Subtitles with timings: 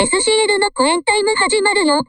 [0.00, 2.04] SCL のコエンタイム始まるよ。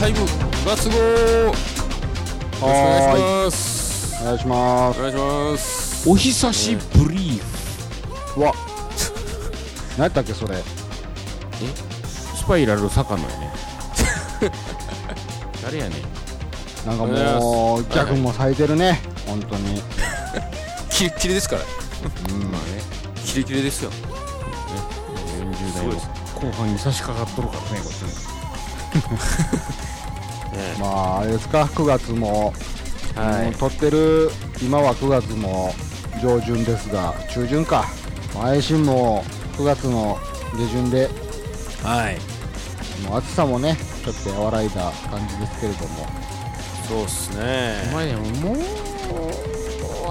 [0.00, 0.18] タイム
[0.66, 4.20] バス号よろしくお願いします。
[4.20, 4.98] お願いします。
[4.98, 7.40] お願いしますお久しぶり。
[8.36, 8.52] うわ。
[9.96, 10.56] 何やったっけそれ。
[12.36, 13.52] スパイラル坂野やね。
[15.62, 16.86] 誰やねん。
[16.86, 19.00] なんかもう逆も咲いてるね。
[19.26, 19.82] 本当に。
[20.90, 21.62] キレッキレですから。
[21.62, 22.50] うん。
[22.50, 22.82] まあね。
[23.24, 23.90] キレキレですよ。
[25.40, 28.04] 40代の後半に差し掛かっとるからねこっち
[30.78, 30.84] も。
[30.84, 32.52] まああれですか9月も、
[33.16, 34.30] はもう撮ってる
[34.62, 35.74] 今は9月も
[36.22, 37.84] 上旬ですが中旬か。
[38.34, 39.22] 配信も
[39.56, 40.18] 9月の
[40.56, 41.08] 下旬で。
[41.82, 42.18] はい。
[43.06, 46.06] もう暑さもねちょっと和らいだ感じですけれども。
[46.88, 48.58] そうっすおね前でももう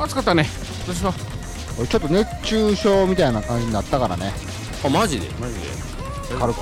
[0.04, 0.48] 暑かったね。
[0.86, 1.14] 今年は
[1.80, 4.32] 俺ちょっと熱中症みたいな感じになったからね。
[4.84, 5.30] あマジで？
[5.40, 5.56] マジ
[6.40, 6.60] 軽く。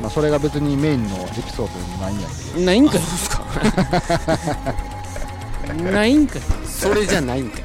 [0.00, 2.58] まあそれが別にメインのエピソードにないんやけど。
[2.60, 3.00] でないんかい。
[5.92, 6.42] ないんかい。
[6.66, 7.62] それじゃないんかい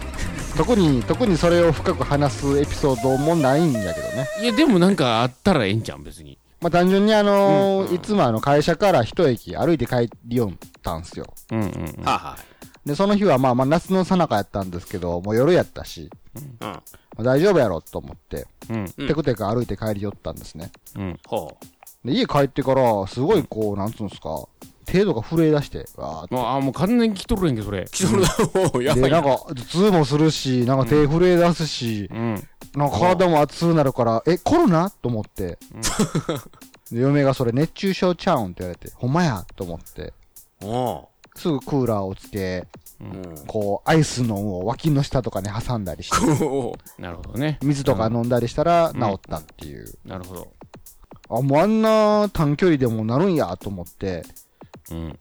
[0.59, 4.27] 特に特にそれを深く話すエピソードもないんやけどね。
[4.41, 6.37] いやでもなんかあったらええんちゃん別に。
[6.59, 7.95] まあ単純にあのーうん。
[7.95, 11.33] いつもあの会社から一駅歩いて帰りよったんすよ。
[11.53, 12.03] うんうんうん。
[12.03, 12.37] はは
[12.85, 16.57] でその日はまあまあ夏の最中やったんですけどもう夜やったし、いうん。
[16.59, 16.81] ま
[17.19, 18.93] あ大丈夫やろと思って、うん。
[18.97, 20.73] うんテクテク歩いて帰りよったんですね。
[20.97, 21.19] うん。
[21.25, 21.57] ほ
[22.03, 24.45] で家帰ってからすごいこうなんつうんすか
[24.91, 26.35] 程度が震え出してわーって。
[26.35, 27.81] もうあもう完全に来とるやんけそれ。
[27.81, 28.29] う来とるな
[28.73, 32.43] おうやばいなんか頭痛もするしなんか手震え出すし、うん。
[32.75, 34.89] なんか体も熱くなるから、え、コロナ？
[34.89, 35.57] と思って。
[36.91, 40.13] で嫁がそれ熱中症ちゃうんって言われて、ほんまやと思って。
[40.61, 42.67] おすぐクーラーをつけ、
[42.99, 43.45] ううん。
[43.47, 46.17] こう、アイスのを脇の下とかに挟んだりして、
[47.01, 47.57] なるほどね。
[47.61, 49.85] 水とか飲んだりしたら治ったっていう。
[50.05, 50.47] なるほど。
[51.29, 54.23] あ、もうあんな短距離でもなるんやと思って、
[54.91, 55.19] うん。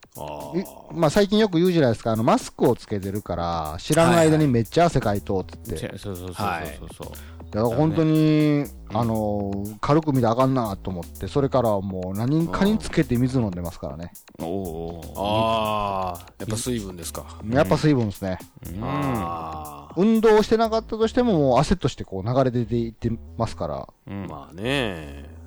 [0.93, 5.77] まあ最近よく言うじゃないですか、あの、マスクをつけてるから、知らない間にめっちゃ汗かいとうっつって。
[5.77, 6.89] せそうそうそうそうはいそう。
[6.95, 7.13] そう
[7.51, 14.13] だから本当に、あのー軽く見てあかんなと思って、それからはもう何かにつけて水飲んでますからね。
[14.43, 16.41] おあー。
[16.41, 17.25] やっぱ水分ですか。
[17.49, 18.39] やっぱ水分ですね。
[18.67, 18.81] うん。
[18.83, 24.25] あ運動してなかったとしても、もう汗としてこう流れ出ていってますから、うん。
[24.27, 25.38] ーまあね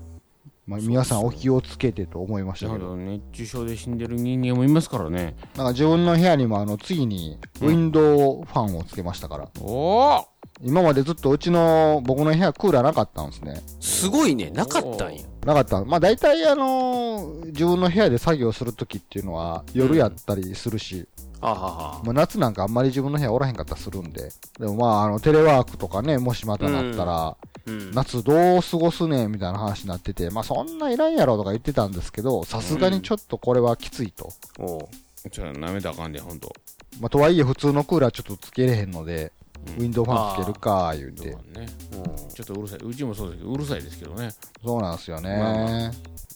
[0.67, 2.95] まあ、皆さんお気をつけてと思いましたけど。
[2.95, 9.49] 熱中症で死んでる人間もいますからねなんか自分の部屋にもあの、次にウィンドウファンをつけましたから。
[9.59, 10.25] おお
[10.63, 13.61] 今までずっとうちの、僕の部屋クーラーなかったんですね。
[13.79, 15.83] すごいねなかったんやなかった。
[15.83, 21.07] まあ大体あのー自分の部屋で作業するときっていうのは夜やったりするし、
[21.41, 22.01] あはは。
[22.03, 24.31] まあ、夏なんかあんまり自分の部屋おらへんかったりするんで。
[24.59, 27.91] でもまあ、あの、テレワークとかね、もしまたなったら、うん。
[27.91, 34.31] 夏どう過ごすねんみたいな話になってて、まあそんないらんやろとか言ってたんですけど、さすがにちょっとこれはきついと。
[34.59, 35.29] おう。
[35.29, 36.51] ちょっと舐めたらあかんでほんと。
[36.99, 39.31] まあとはいえ普通のクーラーちょっとつけれへんので、
[39.77, 41.29] ウィンドウファンつけるか、言うて。
[41.29, 41.37] ね。
[41.93, 42.29] うん。
[42.29, 44.31] ちょっとうるさいうちもそうですけどうるさいですけどね。
[44.63, 45.91] そうなんですよまあまね。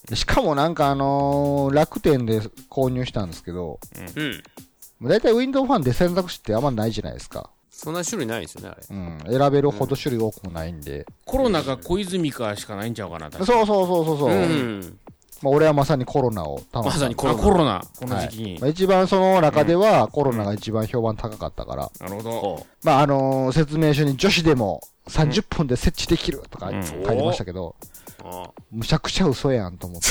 [0.08, 2.40] でしかもなんかあのー楽天で
[2.70, 3.80] 購入したんですけど、
[4.16, 4.42] うん
[5.02, 7.50] だいたいウィンドウファンで選択肢ってあんまないじゃないですか。
[7.70, 8.82] そんな種類ないですよねあれ。
[8.90, 9.38] うん。
[9.38, 11.04] 選べるほど種類多くもないんで。
[11.26, 13.46] コロナか小泉かしかないんちゃうかな確か。
[13.46, 14.30] そうそうそうそうそう。
[14.30, 14.98] うん。
[15.42, 16.90] まあ俺はまさにコロナを頼んだ。
[16.90, 17.42] まさにコあロナ。
[17.44, 22.30] コロナこの時期に、まあ、一番その中ではコロナが一番評判高かったから、なるほど。
[22.40, 26.82] ほまああのー説明書に女子でも30分で設置できるとかうん。
[26.82, 27.76] 書いてましたけど、
[28.70, 30.08] むしゃくちゃ嘘やんと思って。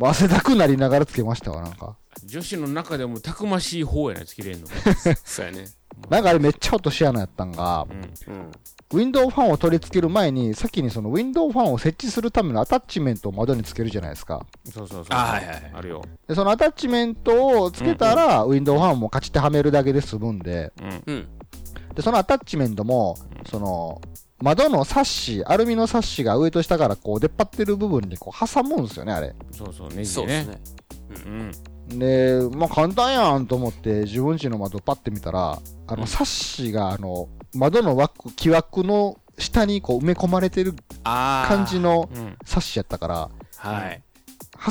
[0.00, 1.96] 汗だくなりながらつけましたわ、なんか。
[2.24, 4.66] 女子の中でもたくましい方やなつけれんの
[5.24, 5.66] そうやね。
[6.08, 7.86] なんかあれめっちゃ落とし穴やったんが、
[8.26, 8.50] うん
[8.92, 14.44] ウィンドウファンを取り付ける前に、先にそのウィンドウファンを設置するためのアタッチメントを窓につけるじゃないですか。
[14.64, 16.02] そうそうそうあはいはいあるよ。
[16.26, 21.02] で、そのアタッチメントをつけたら、ウィンドウファンもカチってはめるだけで済むんで、うん。
[21.06, 21.28] うん
[21.94, 23.16] で、そのアタッチメントも、
[23.48, 24.00] その、
[24.42, 29.34] 窓のサッシ、アルミのサッシが上と下からこう出っ張ってる部分にこう挟むんですよね、あれ。
[29.52, 30.60] そうそうネジそうですね。
[31.26, 31.52] うん
[31.98, 42.36] で、まあ簡単やんと思って自分家の窓パッて見たら、あの、サッシがあの、窓の枠、木枠の下にこう埋め込まれてるああ感じのうん。
[42.44, 44.02] サッシやったから、はい。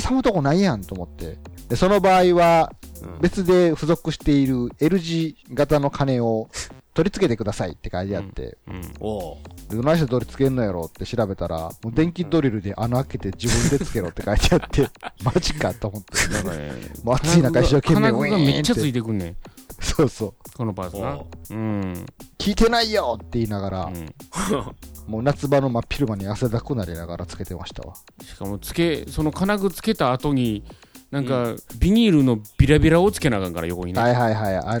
[0.02, 1.36] 挟むとこないやんと思って。
[1.68, 2.72] で、その場合は、
[3.02, 3.20] うん。
[3.20, 6.48] 別で付属している L 字型の鐘を
[6.92, 8.80] 取り付けてくださいって書いてあって、うん。
[9.00, 9.36] おう
[9.68, 14.88] でどないして取り付けんのやろって調べたら、もう電気ドリルで穴開けて自分でつけろって書いてあって、
[15.22, 16.32] マジかと思って。
[16.32, 16.72] なんかね、
[17.04, 19.36] もう暑い中一生懸命金具がめっちゃつウィーンいてくんねん。
[19.80, 20.34] そうそう。
[20.56, 21.26] このパーツなお。
[21.50, 22.06] うん。
[22.38, 24.14] 聞いてないよって言いながら、うん
[25.06, 27.94] もう夏場の真っ昼間に汗だくなりながらつけてましたわ。
[28.22, 30.62] しかもつけ、その金具つけた後に、
[31.10, 34.00] なんか、ビニールのビラビラをつけなあかんから、横にね。
[34.00, 34.56] はいはいはい。
[34.56, 34.80] あの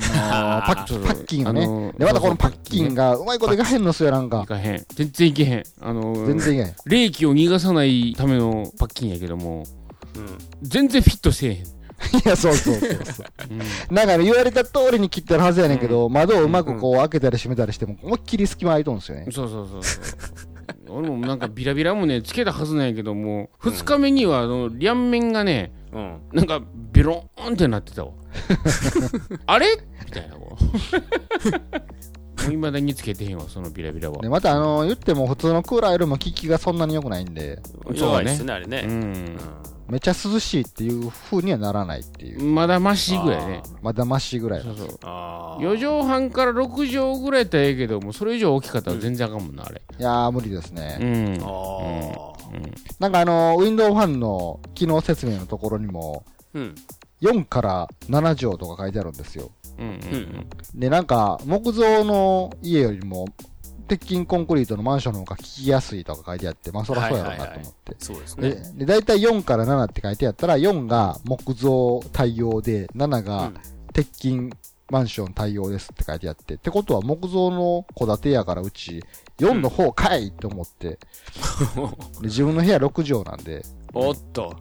[0.66, 1.64] パッパッキンがね。
[1.64, 4.42] あのーで、またこのパッキンがうまいこといかへんのっすよ、なんか。
[4.44, 4.84] いかへん。
[4.94, 5.64] 全然いけへん。
[5.80, 6.74] あのー全然いけへん。
[6.86, 9.64] 冷気を逃がさないためのパッキンやけども、
[10.16, 11.56] うん全然フィットせえへん。
[12.16, 13.26] いや、そうそうそうそう。
[13.50, 13.54] う
[13.92, 19.26] んなんかね、言われた通りに切ってるはずやねんけど、窓をうまくこう開けたり閉めたりしても、思いっきり隙間空いとんですよね。
[19.32, 20.02] そうそうそうそう。
[20.90, 26.20] 俺もなんかビラビラもね、つけたはずなんやけども、二日目にはあの両面がね、うん。
[26.32, 26.60] なんか
[26.92, 28.12] ベローンってなってたわ。
[29.46, 29.66] あれ？
[30.04, 30.36] みたいな。
[30.36, 30.64] こう。
[32.40, 34.22] もう未だにつけてへんわ、そのビラビラは。
[34.22, 34.28] で、。
[34.28, 37.60] またあのー、言っても普通のクーラーよりも効きがそんなに良くないんで、
[37.94, 38.52] 弱いですね。
[38.52, 38.82] あれうね。
[38.82, 39.36] ん。
[39.90, 42.42] めっちゃ涼しいっていう風にはならないっていう。
[42.44, 43.62] まだマシぐらいね。
[43.82, 44.62] まだマシぐらい。
[44.62, 44.98] そうそう。
[45.02, 49.82] ああ4畳半から6畳ぐらいやったらええけども、それ以上大きかったら全然あかんもんな、あれ。
[49.98, 51.36] いやー、無理ですうね。
[51.38, 51.40] ん。
[51.42, 52.32] あ
[52.98, 56.74] なんかあのー、ウィンドウファンの機能説明のところにも、ーうん
[57.20, 59.50] 4から7畳とか書いてあるんですよ。
[59.78, 63.26] うんうんで、なんか、木造の家よりも、
[63.90, 67.96] 鉄筋コンクリートのマンションの方が効きやすいとか書いてあって、まあそりゃそうやろうなと思って。
[67.98, 68.72] そうですでね。
[68.76, 73.54] で、大体4から7って書いてあったら、4が木造対応で、7うがん。
[73.92, 74.50] 鉄筋
[74.90, 79.02] マンション対応ですって書いてあって、ってことは木造の戸建てやからうち、
[79.38, 80.98] 4の方かいって思って、で
[82.22, 84.54] 自分の部屋6畳なんで、おっと。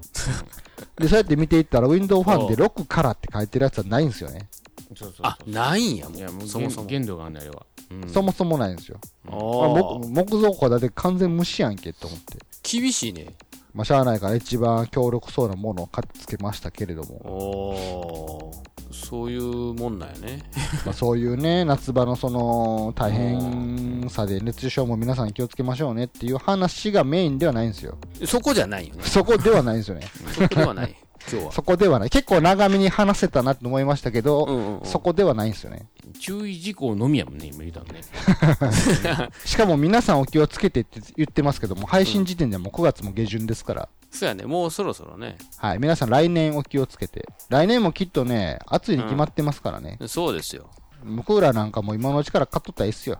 [0.98, 4.50] で、そうやって見ていったら、ウィンドウファンで6からって書いてるやつはないんですよね。
[4.90, 5.28] そうそうそう。
[5.28, 6.88] あないんやもいやもううそもそも。
[6.88, 8.10] 限度があんねあれは、うん。
[8.10, 9.00] そもそもないんですよ。
[9.28, 12.38] あ木木造戸建て完全無視やんけって思って。
[12.64, 13.36] 厳しいね。
[13.74, 18.52] まあ、しゃあないから一番強力そうなものを買ってつけましたけれども、
[18.92, 20.44] そういうもんなんやね。
[20.86, 27.98] まあ、そういうね、夏場のその大変さで熱中症も皆さん気をつけましょうねっていう話がメインではないんですよ。
[28.26, 29.04] そこじゃないよね。
[29.04, 30.08] そこではないんですよね。
[30.34, 30.96] そこではない
[31.32, 32.10] 今日はそこではない。
[32.10, 35.88] 結構長めに話せたなって思いましたけど、うんうんうんそこではないんですよね。
[36.20, 38.02] 注意事項のみやもんね今言うたのね
[39.46, 47.28] しかも皆さんお気をつけてって言ってますけども、配信時点ではもう9月も下旬ですから、そうやねもうそろそろねはい、皆さん来年お気をつけて。
[47.50, 50.00] 来年もきっとね、暑いに決まってますからね。
[50.08, 50.70] そうですよ
[51.04, 53.20] もうクーラーなんかも今のうちから買っとったらいいっすよ。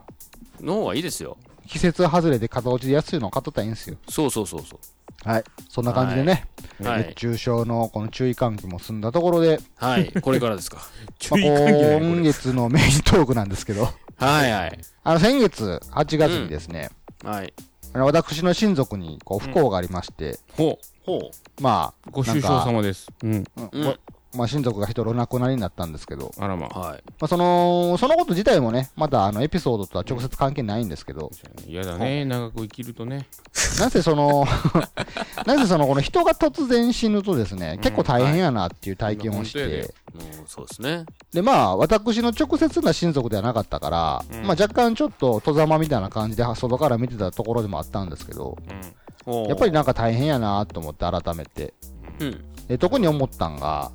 [0.60, 3.96] の方がいいですよ季節外れで片落ちで安いのを買っとったらいいんですよ。
[4.08, 4.78] そうそうそうそ
[5.24, 5.44] はい。
[5.68, 6.46] そんな感じでね、
[6.80, 7.04] うはい。
[7.08, 10.12] 熱中症のこの注意喚起も済んだところで、はい。
[10.22, 10.78] これからですか？
[11.30, 13.84] まあ、今れ月のメイントークなんですけど、
[14.16, 14.78] はいはい。
[15.04, 16.90] あの先月8月にですね、
[17.22, 17.52] はい。
[17.92, 21.30] あの私の親族にこう不幸がありまして、ほほ
[21.60, 23.08] まあ、うご愁傷様です。
[23.22, 23.32] うん。
[23.56, 23.70] うん。
[23.72, 23.98] うん
[24.32, 26.78] ままあ、親族が一人お亡くなりになったんですけど、あらまあ。
[26.78, 27.02] うはい。
[27.20, 31.30] まあ、その、そのこと自体もね、まだあのエピソードとは直接関係ないんですけど、
[31.66, 32.24] 嫌だね。
[32.24, 33.26] 長く生きるとね。
[33.78, 34.46] なぜその、
[35.46, 41.04] なぜその、この人が突然死ぬとですね、結構大変やなっていう体験をして、もうそうですね。
[41.32, 44.46] で、まあ、私の直接な親族ではなかったから、うん。
[44.46, 48.56] まあ若干ちょっと戸ざまみたいな感じで外から見てたところでもあったんですけど、
[49.24, 51.74] ほうやっぱりなんか大変やなと思って改めて。
[52.20, 52.44] うん。
[52.68, 53.90] で特に思ったんが、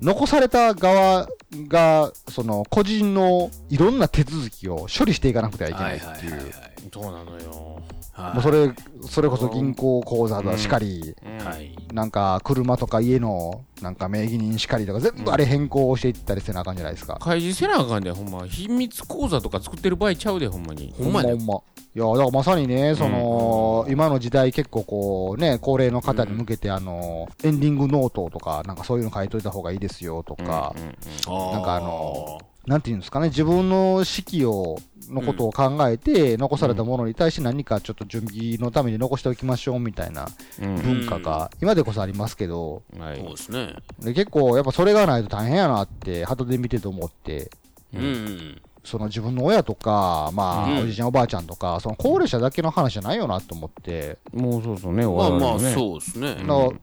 [0.00, 1.28] 残された側
[1.68, 6.52] が、その、個人のいろんな手続きを処理していかなくてはいけないっていう。
[6.92, 7.80] そうなのよ。
[8.12, 8.34] はい。
[8.34, 8.72] もうそれ、
[9.08, 11.46] それこそ銀行口座だしかり、うん。
[11.46, 11.76] はい。
[11.92, 17.18] なんか車とか家のなんか名義人しかりとか全部あれ変更していったりせなあかんじゃないですか。
[17.20, 18.46] 開示せなあかんでほんま。
[18.46, 20.94] 秘密口座とか作ってる場合ちゃうでほんまに。
[20.96, 21.60] ほんまねほんま。
[21.92, 32.38] いや、だからまさにね、その、今の時代結構こうね、高齢の方に向けて、あの、エンディングノートとか、なんかそういうの書いといた方がいいですよとか、うんうんあーなんかあの
[32.70, 40.28] なんていうんですかね、自分の式を、のことを考えて、残されたものに対して何かちょっと準備のために残しておきましょうみたいな
[40.62, 40.76] うん。
[40.76, 43.16] 文化が、今でこそありますけど、はい。
[43.18, 43.74] そうですね。
[43.98, 47.50] で結構やっぱそれがないと大変やなって、後で見てて思って、
[47.92, 48.00] うん。
[48.00, 50.78] うんその自分の親とか、まあ、うん。
[50.78, 56.36] おじいちゃんおばあちゃんとか、その高齢者だけの話じゃないよなと思って、もうそうそうねまあまあそうですね。
[56.38, 56.80] うんだから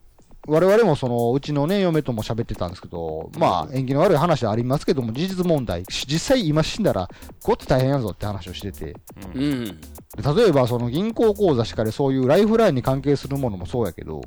[0.48, 7.10] 我々もその、うちのね、嫁とも喋ってたんですけど、まあ、縁起の悪い話はありますけども、事実問題、実際今死んだら、
[7.44, 8.96] ごっつ大変やぞって話をしてて、
[9.36, 9.66] うん。
[9.66, 14.24] 例えばその銀行口座しかりそういうライフラインに関係するものもそうやけど、うん。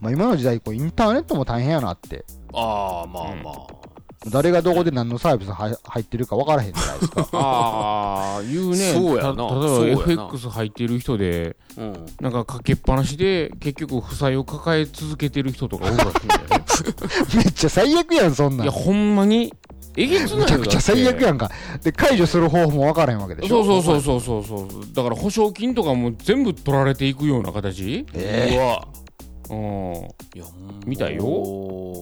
[0.00, 2.24] まあ、今の時代こうインターネットも大変やなって。
[2.52, 3.83] ああまあまあ
[4.28, 7.28] 誰がどこで何のサービスは入ってるか分からへんじゃないですか。
[7.32, 8.92] ああ、言うね。
[8.92, 12.06] そうやな例えば FX 入ってる人で、うん。
[12.20, 16.64] なんかかけっぱなしで、結局負債を抱え続けてる人とか多いらしいんだよね。
[17.36, 18.72] めっちゃ最悪やん、そんなんいや、。
[18.72, 19.52] ほんまに、
[19.96, 21.36] えげつないよめちゃくちゃ最悪やん。
[21.36, 21.50] んか。
[21.82, 23.62] で、解除する方法も分からへんわけでしそょ。
[23.62, 24.94] うそうそうそうそうそう。
[24.94, 28.88] だから保証金とかも全部取られていくような形うわ。
[29.50, 29.58] うん。
[30.34, 30.44] いや、
[30.86, 31.24] 見たよ。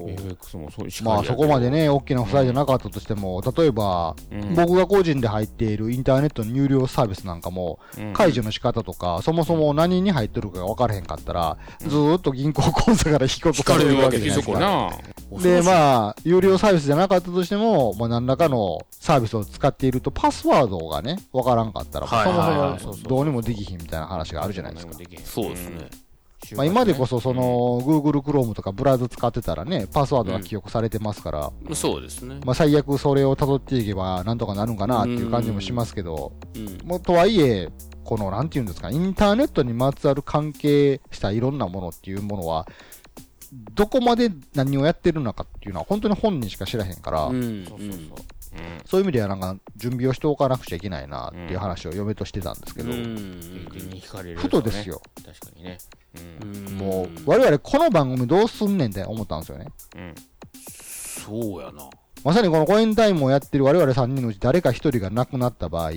[0.08, 4.54] FX もそうしまあそこまでね、ね、大きな負債じゃなかったとしても、例えば、うん。
[4.54, 8.12] 僕が個人で入っているインターネットの有料サービスなんかも、うん。
[8.12, 14.98] 解除の仕方とか、そもそも何に入ってるかが分からへんかったら、ずーっと銀行口座から引き落とされるわけじゃないですか。
[15.42, 24.92] で、まあ、有料サービスじゃなかったとしても、まあ、何らかのサービスを使っていると、パスワードがね、分からんかったら、はいそもそもどうにもできひんみたいな話があるじゃないですか。
[25.24, 25.88] そうですね。
[26.50, 26.58] うん。
[26.58, 32.40] まあ、今でこそ、その、Google Chrome とかブラウザ使ってたらね、パスワードが記憶されてますから、そうですね。
[32.44, 36.78] まあ、最悪それを辿っていけば、なんとかなるんかなっていう感じもしますけど、うん。
[36.84, 37.70] もうとはいえ、
[38.04, 42.66] この、なんていうんですか、インターネットにまつわる関係したいろんなものっていうものは、
[43.74, 47.64] どこまで何をやってるのかっていうのは、本当に本人しか知らへんから、うん。
[47.66, 48.00] そうそうそう。
[48.84, 52.92] そういう意味ではなんか準備をしておかなくちゃいけないなっていう話を嫁としてたんですけど、
[54.36, 54.88] ふとです。
[54.88, 55.78] よ、確かにね。
[56.76, 58.76] もう我々この番組どうすん。
[58.76, 58.90] ねん。
[58.90, 59.40] って思ったん。
[59.40, 59.66] ですよね。
[59.96, 60.14] うん。
[60.54, 61.88] そうやな。
[62.24, 65.96] まさにこのコインタイムをやってる我々3人のうち誰か1人が亡くなった場合、うん。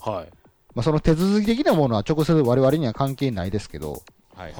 [0.00, 0.30] はい。
[0.74, 4.02] まあ、その手続き的なものは直接我々には関係ないですけど、
[4.36, 4.54] はい。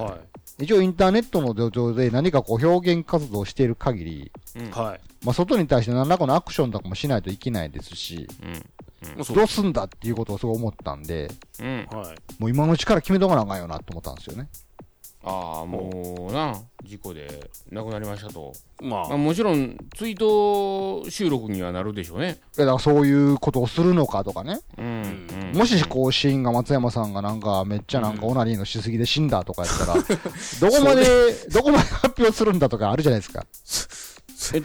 [0.60, 4.66] は一応インターネットの土壌で何かこう表現活動をしている限り、うん。
[4.66, 4.70] い。
[4.70, 5.00] はい。
[5.24, 9.24] まあ、外に対して何らかのアクションとかもしないといけないですし、うん。
[9.24, 11.86] そうどうすんだっていうことをすごい思ったんで、うん。
[11.90, 12.16] はい。
[12.38, 14.48] もう今のうちから決めとかなあかんよなと思ったんですよね。
[15.22, 18.52] ああ、もうな、事故で亡くなりましたと。
[18.80, 20.16] ままあ、もちろん、ツイー
[21.04, 22.40] ト収録にはなるでしょうね。
[22.56, 24.60] いやだからそういうことをするのかとかね。
[24.78, 24.86] うん。
[24.86, 29.94] うんもしこうシーンが松山さんがなんかめっちゃなんかオナニーのしすぎで死んだとかやったら、
[30.60, 33.44] どこまで、どこまで発表するんだとかあるじゃないですか。
[34.54, 34.64] え例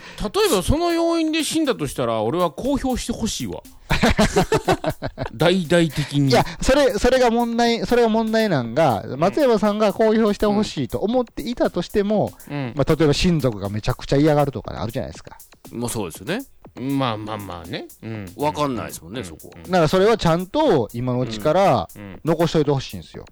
[0.56, 3.62] ばその要因で死んだとしたら俺は公表してほしいわ。
[5.34, 6.30] 大々的に。
[6.30, 12.72] いや、それ、それが問題、それが問題なんが、松山さんが公表してほしいと思っていたとしても、うん。
[12.76, 15.36] まあ、例えば親族がめちゃくちゃ嫌がるとかあるじゃないですか。
[15.72, 16.44] あ、もうそうですよね。
[16.78, 17.86] まあまあまあね。
[18.02, 18.32] うん。
[18.36, 19.62] わかんないですもんね、そこは。
[19.62, 22.20] だからそれはちゃんと今のうちからうん。
[22.24, 23.24] 残しといてほしいんですよ。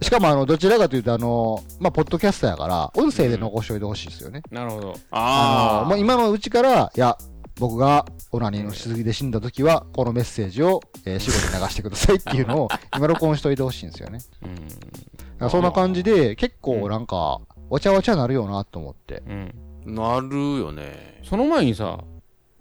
[0.00, 4.42] しかもあの、どちらかというとあの、まあ、ポッドキャスターやから、音声で残しといてほしいですよね。
[4.50, 7.16] なるほどあの、あもう今のうちから、いや、
[7.58, 14.18] 僕がオナニーのしすぎで死んだ時は、このメッセージを、えー、死後に流してくださいっていうのを、 今録音しといてほしいんですよね。
[14.42, 19.22] うんそんな感じで、結構なんか、わちゃわちゃなるよなと思って。
[19.26, 19.54] うん
[19.86, 21.20] あ、なるよね。
[21.24, 21.98] その前にさ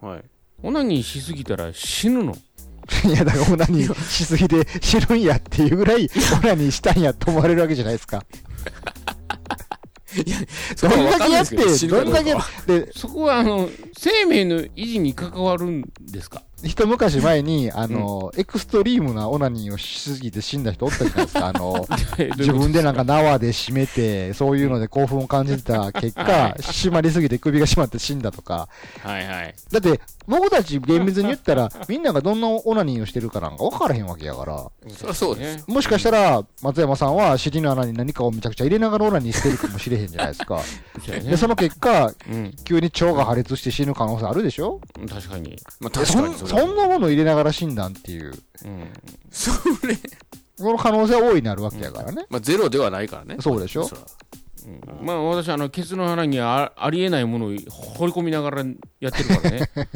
[0.01, 0.23] はい。
[0.63, 2.35] オナニーしすぎたら死ぬの？
[3.05, 6.09] いや、だからオナニーしすぎで死ぬんやっていうぐらい、
[6.43, 8.23] オナニーしたんやと思われるわけじゃないですか。
[10.81, 12.33] どんだけやって、どんだけ、
[12.67, 16.43] で、そこはあの生命の維持に関わるんですか？
[16.63, 21.47] 一昔前に、 あの、エクストリームなオナニーをしすぎて死んだ人おったじゃないですか。
[21.47, 21.85] あの、
[22.37, 28.67] 自分でなんか縄で締めて、そういうので興奮を感じてた結は果、締まりすぎて首が締まって死んだとか。
[29.03, 34.71] はいはいだって、僕たち厳密に言ったら、みんながどんなオナニーをしてるかなんか分からへんわけやから。
[34.89, 35.65] そりゃそうです。
[35.67, 40.61] もしかしたら、松山さんは尻の穴に何かをめちゃくちゃ入れながらオナニーしてるかもしれへんじゃないですか。
[41.05, 44.79] で、その結果、うん急に腸が破裂して死ぬ可能性あるでしょ？
[45.09, 45.55] 確かに。
[45.79, 48.93] まあでそん確かにそれそんなもの入れながら死んだんっていう、うん
[49.31, 49.51] そ
[49.87, 49.97] れ、
[50.57, 52.25] その可能性は大いになるわけやからね。
[52.29, 53.37] まあゼロではないからね。
[53.39, 53.85] そうでしょ？
[53.85, 54.01] そら
[55.01, 58.63] まあ私あのケツの穴にあありえないものを放り込みながら
[58.99, 59.69] やってるからね。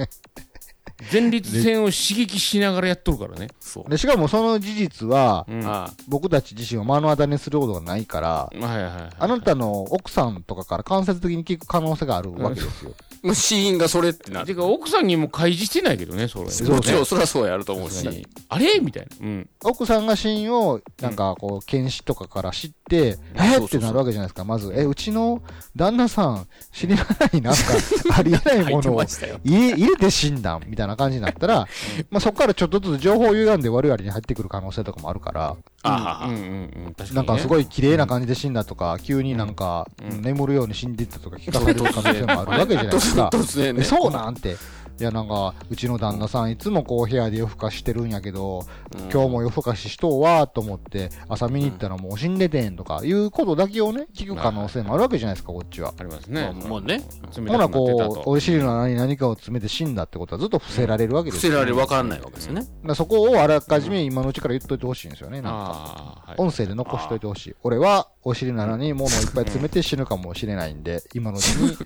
[1.13, 3.47] 前立腺を刺激しながらやっとるからね。
[3.61, 3.89] そう。
[3.89, 5.65] でしかもその事実は、うん。
[5.65, 9.09] あ僕たち自身を目の当たりにすることがないから、はいはいはい。
[9.17, 12.91] あなたの奥さんとかから間接的に聞く可能性があるわけですよ。
[13.23, 14.45] もう死因がそれってなる。
[14.47, 16.49] てか奥さんにも開示してないけどねそれ。
[16.49, 18.27] そうもちろんそれはそうやると思うし。
[18.47, 19.27] あれみたいな。
[19.27, 19.49] うん。
[19.63, 23.01] 奥さんが死因を、なんかこう、検視とかから知って、ん。
[23.01, 23.63] えそうそうそう。
[23.63, 24.43] ーってなるわけじゃないですか。
[24.45, 25.41] まず、え、うちの
[25.75, 27.59] 旦那さん、死にならになんか、
[28.17, 29.39] ありえないものをしたよ。
[29.43, 31.67] 入れ入れて死んだんみたいな感じになったら、
[32.09, 43.29] まあそこからちょっとずつ情報を歪んで我々に入ってくる可能性とかもあるから、あうんうんうん確かに、ね、なんかすごい綺麗な感じで死んだとか、急になんか、うん眠るように死んでいったとか聞かされる可能性もあるわけじゃないですか。
[43.33, 43.81] 突然ね。
[43.81, 44.57] えそうなんて。
[44.99, 48.65] いや、なんか、うちの旦那さんいつもこう部屋で夜更かししてるんやけど、
[49.11, 55.93] 今日も夜更かししとうわと思って、朝見に行ったらもう死んでてんとか、いうことだけをね、聞く可能性もあるわけじゃないですか、こっちは。
[55.97, 56.41] ありますね。
[56.41, 57.01] まあもうね
[57.35, 58.29] 冷ほな、たくなってたこう、と。
[58.29, 61.51] お尻の穴に何かを詰めて死んだってことはずっと伏せられるわけですよ。
[61.51, 66.35] 伏せられる分からないわけですよねそこをあらかじめ今のうちから言っといてほしいんですよね、なんか。
[66.37, 67.55] 音声で残しといてほしい。
[67.63, 71.77] 俺はお尻の穴に物をいっぱい詰めて死ぬかもしれないんで、今のうちに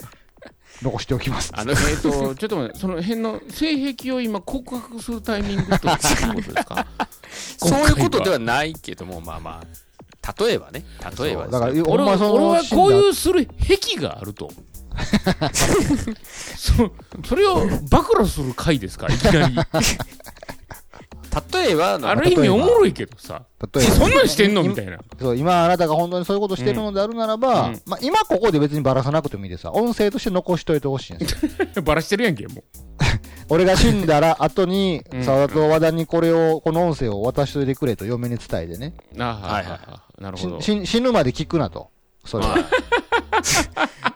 [0.84, 1.52] 残しておきます。
[1.56, 6.86] あのえっと、ちょっと待って、その辺の性癖を今告白するタイミングということですか？
[7.58, 10.86] そういうことではないけどもまあまあ例えばね
[11.20, 14.52] 例えばだから、俺は俺はこういうする癖があると。
[16.56, 16.92] そ
[17.26, 19.56] それを暴露する回ですから、いきなり。
[21.64, 23.44] 例えばのある意味おもろいけどさ。
[23.74, 25.00] 例えばそんなんしてんのみたいな。
[25.20, 32.64] そう今あなたが本当にそういうことしてるのであるならば、うんまあ、今ここで別にばらさなくてもいいですわ音声として残しといてほしいんですよバラしてるやんけ、もう。
[33.50, 40.24] 俺が死んだら後にうん沢田と和田にこれをこの音声を渡しといてくれと嫁に伝えてねあはいはいはいはい。
[40.24, 40.62] なるほど。
[40.62, 41.93] 死ぬまで聞くなと
[42.26, 42.46] それ。
[42.46, 42.64] ははい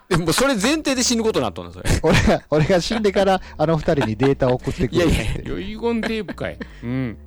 [0.09, 1.89] でもそれ前提で死ぬことになったんだそれ。
[2.01, 5.41] 俺が俺が死んでからあの二人にデータを送ってくれって。
[5.45, 6.57] いやい遺言テープかい。
[6.83, 7.17] うん。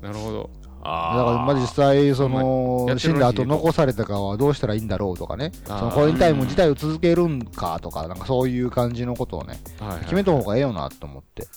[0.00, 0.50] なるほど。
[0.82, 5.50] だからまあ実際その死んだ後残されたかはどうしたらいいんだろうとかね。
[5.66, 9.58] そのコインタイム自体を続けるんかとかなんかそういう感じのことをね
[10.02, 11.48] 決めた方がええよなと思って。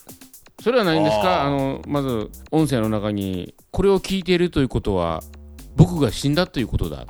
[0.62, 1.44] それは何ですか？
[1.44, 5.22] あの、まず、音声の中に、これを聞いているということは、
[5.76, 7.00] 僕が死んだということだ。
[7.00, 7.06] ま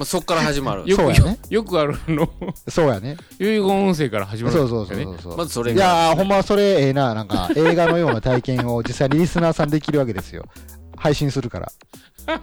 [0.00, 0.82] あ、そっから始まる。
[0.86, 1.38] よく、そうやね。
[1.50, 2.28] よくあるあの、
[2.68, 3.16] そうやね。
[3.38, 4.56] 遺言音声から始まる。
[4.56, 5.16] そうそうんですよね。
[5.16, 5.36] そうそう。
[5.36, 7.14] まずそれいやーほんまそれええな。
[7.14, 10.44] なんか映画のような体験を実際にリスナーさんできるわけですよ。
[10.96, 11.72] 配信するから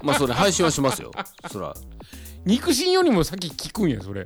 [0.03, 1.11] まあそれ配信はしますよ
[1.51, 1.73] そら
[2.45, 4.23] 肉親よりも先聞くんや、それ。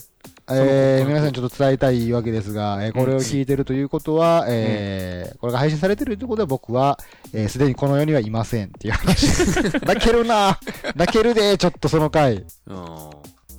[0.51, 7.00] えー、皆さんにちょっと伝えたいわけですが、えーこれを聞いてるということは、えーこれが配信されてるということは僕は、
[7.34, 9.25] えーすでにこの世にはいませんっていう話。
[9.88, 10.60] 泣けるな
[10.96, 12.46] 泣けるで、ちょっとその回。
[12.68, 13.10] うん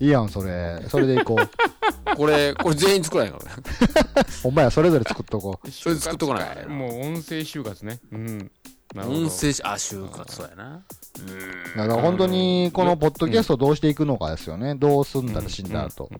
[0.00, 0.82] いいやん、それ。
[0.88, 1.50] それでいこう。
[2.16, 3.62] これこれ全員作らないからね
[4.42, 5.70] ほんまや、 それぞれ作っとこう。
[5.70, 7.98] それ作っとかないもう音声就活ね。
[8.10, 8.50] うん。
[8.96, 10.82] 音声しあ就活そうやな
[11.76, 14.74] だから本当に、このポッドキャストをどうしていくのかですよね。
[14.74, 16.10] どうすんだら死んだ後。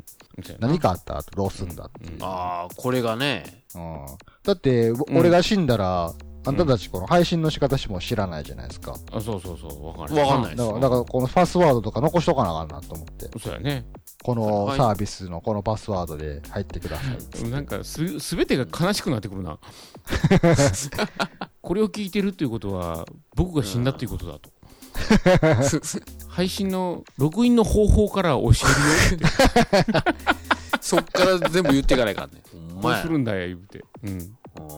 [0.59, 2.19] 何かあった後、どうすんだっていう。
[2.21, 4.07] ああこれがねうん
[4.45, 6.13] だって、俺が死んだら、
[6.47, 8.95] あんたたちこの配信の仕方しも知らないじゃないですか。
[9.13, 9.87] あ、そうそうそう。
[9.87, 10.25] わかんない。
[10.25, 13.29] わかんないだから、だからこのパスワードとか残しとかなあかんなと思って。
[13.39, 13.87] そうやね。
[14.23, 17.03] このはいサービスのこのパスワードで入ってくださ
[17.45, 17.51] い。
[17.51, 19.59] なんかす、すべてが悲しくなってくるな。
[21.63, 24.51] これを聞いてるっていうことは、僕が死んだっていうことだと。
[26.29, 30.81] 配信のログインの方法から教えるよって。
[30.81, 32.43] そっから全部言っていかないからね
[32.83, 33.85] どうするんだよ、言うて。
[34.05, 34.11] うん。
[34.11, 34.37] うん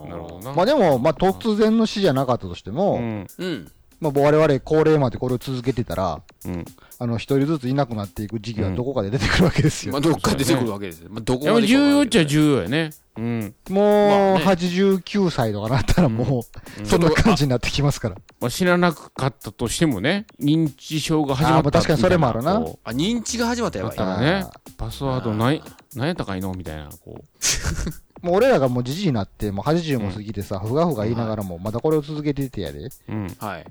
[0.09, 0.53] なるほどな。
[0.53, 3.27] まあでも、まあ突然の死じゃなかったとしても、うん。
[3.38, 6.64] うんまあ我々高齢までこれを続けてたら、うん。
[6.99, 9.92] あの、一人ずついなくなっていく時期はどこかで出てくるわけですよ。
[9.92, 12.90] まあどっか出てくるわけですよまあどこまで重要っちゃ要重要やね。
[13.16, 13.55] うん。
[13.68, 14.44] もう、まあね。
[14.44, 16.40] 89歳とかなったらも
[16.83, 18.16] う、そんな感じになってきますから。
[18.40, 22.57] まあ、知らなかったとしてもね、認知症が始まったあ確かにそれもあるな。
[22.85, 23.98] あ認知が始まったらやばい。
[23.98, 24.46] からね。
[24.48, 25.62] あパスワードない、
[25.94, 26.53] 何やったかいの？
[26.55, 27.22] みたいな、こ
[28.22, 32.79] もう俺らがもうじじいになって、もう80も過ぎてさ、ふがふが言いながらも、まだこれを続けててやで。
[32.87, 32.90] う。
[33.09, 33.27] うん。
[33.38, 33.64] はい。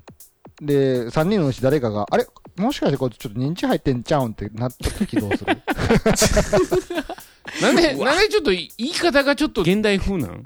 [0.61, 2.27] で、3人のうち誰かが、あれ？
[2.57, 5.57] もしかしてこれちょっと認知入ってんちゃうんってなった時どうする？
[7.61, 10.43] なんで、なんでちょっと言い方がちょっと現代風なん？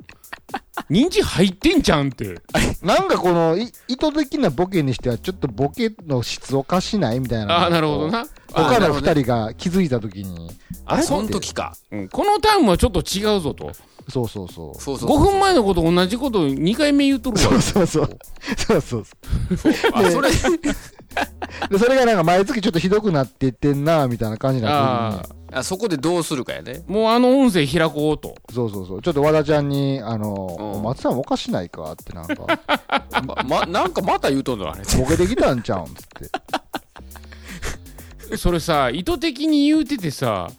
[0.89, 2.35] 認知入ってんじゃんって。
[2.81, 7.55] なんかこの、い意図的なボケにしては、ちょっとボケの質おかしないみたいな。
[7.55, 8.11] ああ、なるほど。
[8.11, 8.25] な。
[8.51, 10.51] 他の二人が気づいた時に、
[10.85, 13.71] あその時かうんこのターンはちょっと違うぞと。
[14.07, 14.81] そうそうそう。
[14.81, 17.61] そうそう5分前のこと同じこと2回目言うとるわ。
[17.61, 18.19] そうそう。
[18.57, 19.71] そうそうそう。
[19.93, 20.29] あそれ
[21.69, 28.35] で、それがなんか毎月ちょっとひどくなっていってんな、みたいな感じになってある時あそこでどうするかやねあ、もうあの音声開こうと。
[28.49, 29.01] にそうそうそう。
[29.01, 32.45] ちょっと和田ちゃんに、あの、うん松さんおかしないかってなんか、
[33.25, 35.93] ままなんかまた言うとんのあれボケてきたんちゃうんつっ
[38.29, 38.37] て。
[38.37, 40.49] それさ、意図的に言うててさ、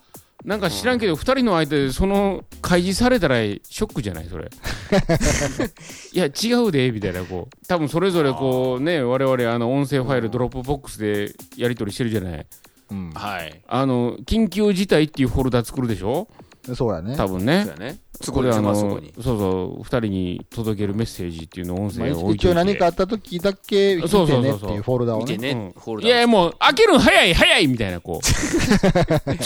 [0.47, 4.27] なんか知らんけど、2人の間でその開示されたらショックじゃない？
[4.31, 4.49] それ。
[6.13, 7.67] いや、違うで、みたいな、こう。
[7.67, 12.47] 多分それぞれこうね、我々あの音声ファイル Dropbox でやり取りしてるじゃない。
[12.91, 13.11] うん。
[13.11, 16.29] はいあの、緊急事態っていうフォルダ作るでしょ？
[16.75, 17.17] そうやね。
[17.17, 17.71] 多分ねそう。
[17.73, 25.55] やねそこでそこにそうそう、2人に届けるメッセージっていうのを音まあ声を置いて一応何かあった時だけ見てそうそうそうそうねっていうフォルダを見てね。
[25.55, 29.43] ねフォルダいやいや、もう、開けるの早い早いみたいな、こう。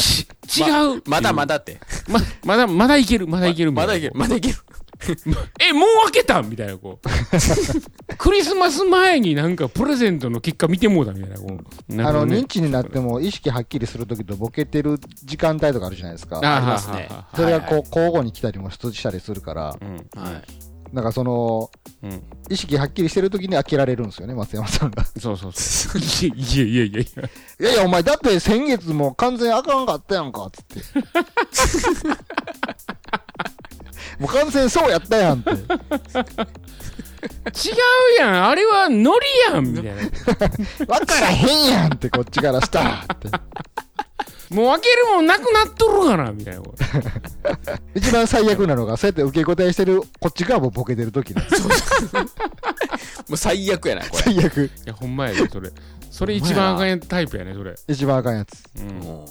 [0.47, 3.73] ち 違う、まだまだってま、まだ、まだいける、まだいける。
[3.73, 4.55] まだいけるまだいける
[5.61, 7.09] えもう開けたみたいなこう。
[8.17, 11.59] クリスマス前になんかプレゼントの結果見てもうたみたいなこ
[11.89, 11.95] う。
[11.95, 16.41] なあの、認知になっても意識はっきりするときとボケてる時間帯とかあるじゃないですか。
[16.43, 17.09] あありますね。
[17.35, 19.97] それがこう、はい交互に来たりもしたりするから、うん。
[20.21, 20.43] はい。
[20.93, 21.71] なんかその、
[22.03, 22.23] うん。
[22.49, 25.05] 意識はっきりしてるときに飽きられるんですよね、松山さんが。
[25.05, 26.01] そうそうそう。
[26.01, 27.07] いやいやいやいやいやい
[27.65, 30.81] やいや、お前、だって先月も完全あかんかったやんか、つって。
[34.21, 35.51] もう完全そうやったやんって。
[35.51, 35.57] 違う
[38.19, 39.93] やんあれはノリやんみたいな
[40.87, 43.29] わからへんやんって、こっちからしたらって。
[44.55, 46.75] もう開けるもんなくなっとるかなみたいなこ
[47.95, 51.43] 一番最悪なのが、そうやって受け答えしてる、こっち側もボケてるときね。
[53.29, 54.23] もう最悪やな、これ。
[54.23, 54.65] 最悪。
[54.65, 55.71] いやほんまやでそれ
[56.11, 58.63] それ一番あかんタイプやねそれ、一番あかんやつ。
[58.81, 59.25] うん、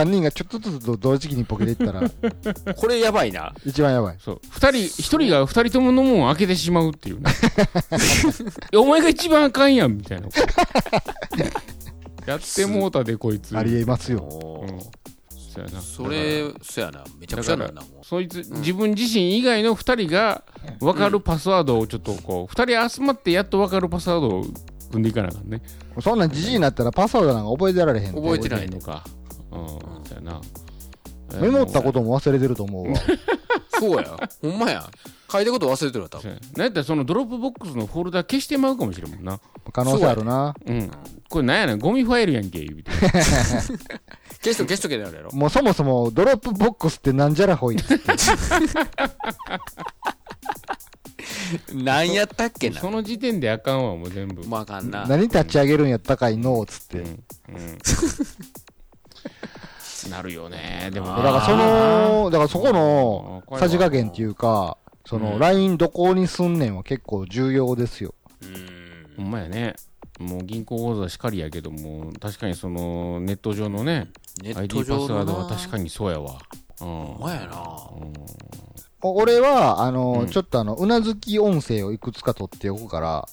[0.00, 2.10] も三人がちょっとずつ同時期にボケていったら、う
[2.76, 3.54] これやばいな。
[3.64, 4.16] 一番やばい。
[4.18, 7.20] そう二人一人が二人とものもん開けてしまうっていう
[8.76, 10.28] お前が一番あかんやんみたいな
[12.26, 14.62] やってもうたでこいつありえますよ。
[14.66, 15.04] うん
[15.54, 17.04] そうやなそれ、そやな。
[17.20, 17.70] めちゃくちゃな。
[18.02, 20.42] そいつ、自分自身以外の2人が
[20.80, 24.44] 分かるパスワードをちょっとこう、2人集まってやっと分かるパスワードを
[24.90, 25.62] 組んでいかなあかんね。
[26.00, 29.04] そんなんじじいになったらパスワードなんか覚えてられへんで覚えてないのか。
[29.60, 30.40] うん、そうやな。
[31.40, 32.98] メモったことも忘れてると思うわ。
[33.78, 34.16] そうや。
[34.40, 34.88] ほんまや。
[35.30, 36.30] 書いたこと忘れてるわ、多分。
[36.56, 39.40] なんやったらその Dropbox のフォルダ消してまうかもしれんもんな。
[39.72, 40.54] 可能性あるな。
[40.64, 40.90] うん。
[41.28, 42.90] これなんやねん、ゴミファイルやんけ、言うて。
[42.92, 45.32] 消しとけ消しとけなるやろ。
[45.32, 48.12] もうそもそも Dropbox ってなんじゃらほいっつって。
[51.74, 52.80] なんやったっけな。
[52.80, 54.46] その時点であかんわ、もう全部。
[54.46, 55.06] まああかんな。
[55.06, 56.98] 何立ち上げるんやったかいのっつって。
[56.98, 57.06] うん。
[57.06, 57.78] うん。
[60.10, 61.08] なるよね、でも。
[61.08, 68.14] だからその、だからそこのさじ加減っていうか、その、うん LINE どこにすんねんは結構重要ですよ。
[68.42, 69.74] うんほんまやね。
[70.18, 74.08] もう銀行口座しかりやけども、確かにそのネット上のね、
[74.42, 75.12] ネッ ID トパス。
[75.12, 76.38] ワードは確かにそうやわ。
[76.80, 76.86] うん。
[76.86, 77.60] ほんまやな。
[79.02, 83.28] お俺は、あの、うんちょっとあの、うなずき音声をいくつか取っておくから、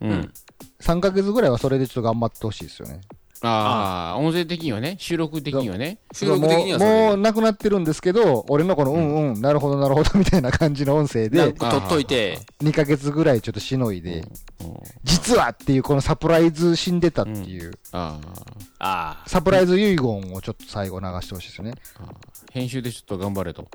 [0.00, 0.10] うん。
[0.10, 0.32] うん。
[0.80, 3.00] 3ヶ月ぐらいはそれでちょっと頑張ってほしいですよね。
[3.44, 5.98] ああ、音声的にはね、収録的にはね。
[6.12, 14.26] 収録的にはそもう、もれうなくなってるんですけど、俺のこの、うんうん、なるほどなるほどみたいな感じの音声で、取っといて、2ヶ月ぐらいちょっとしのいで、うん。
[15.02, 18.20] 実はっていうこのサプライズ死んでたっていう、あ
[18.78, 21.74] あサプライズ遺言をちょっと最後流してほしいですよね。
[22.52, 23.66] 編集でちょっと頑張れと。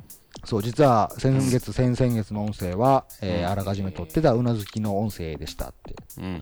[0.46, 5.96] そう、実は先月、先々月の音声は、えーあらかじめ撮ってたうなずきの音声でしたって。
[6.20, 6.42] うんうんうん。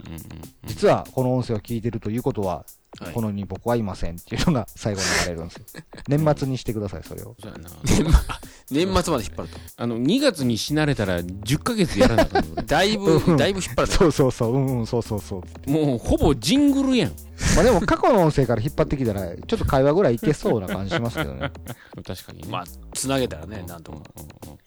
[0.66, 5.84] 実はこの音声を聞いてるということは、はいこの世に僕はいませんっていうのが最後に流れるんですよ。
[6.08, 7.36] 年末にしてください、それを。
[7.42, 7.70] そうやな。
[8.72, 9.60] 年末まで引っ張ると。
[9.78, 12.26] あの、2月に死なれたら10ヶ月やらな
[12.66, 13.94] だいぶ、だいぶ引っ張ると。
[13.94, 15.70] そうそうそう、うんうん、そうそうそう。
[15.70, 17.12] もうほぼジングルやん。
[17.56, 21.52] まあでも過去の音声から引っ張ってきたら、ちょっと会話ぐらいいけそうな感じしますけどね。
[22.06, 22.50] 確かにね。
[22.50, 24.04] まあ、つなげたらね、なんとも。
[24.16, 24.65] うんうん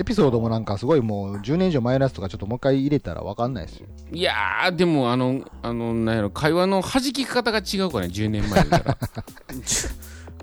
[0.00, 3.86] エピソードもなんかすごいもう10年以上前のやつとかちょっともう一回入れたらわかんないですよ。
[4.10, 8.98] うんいやー、でもあの、あの、なんやろ、会話の弾き方が違うからね、10年前だから。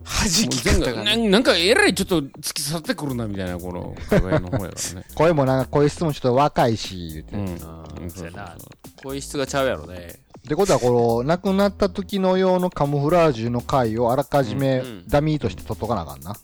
[0.07, 1.17] 弾き方がね。
[1.17, 5.05] ななんかえらいちょっと突き刺さってくるなみたいなこの会話の方やからね。
[5.15, 7.63] 声もなんか声質もちょっと若いし、言って。
[8.31, 8.55] な。
[9.03, 10.19] 声質がちゃうやろね。
[10.39, 16.35] ってことは、この、亡くなった時の用のカムフラージュの回をあらかじめうんうんダミーとして取っとかなあかんな。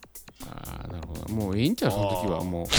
[0.50, 1.34] ああ、なるほど。
[1.34, 2.68] もうええんちゃう、その時はもう。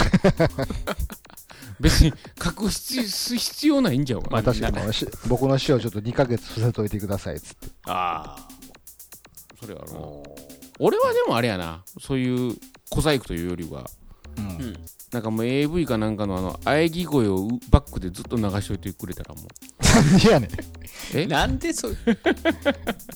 [1.79, 7.67] 別に隠す必要ないんじゃうまあ確かに、し僕の死をちょっと2ヶ月伏せといてください、つって。
[7.85, 8.47] あ
[9.59, 9.93] それはあるあ。
[9.95, 10.35] なも
[10.79, 12.55] 俺はでもあれやな、そういう
[12.89, 13.89] 小細工というよりは、
[14.37, 14.49] うんう。
[14.49, 14.85] うん。
[15.15, 19.45] なんかもう AV かなんかのあの、喘ぎ声をバックでずっと流しといてくれたらもう。
[19.95, 20.49] なんでやねん。
[21.13, 21.25] え？
[21.25, 21.97] なんでそう、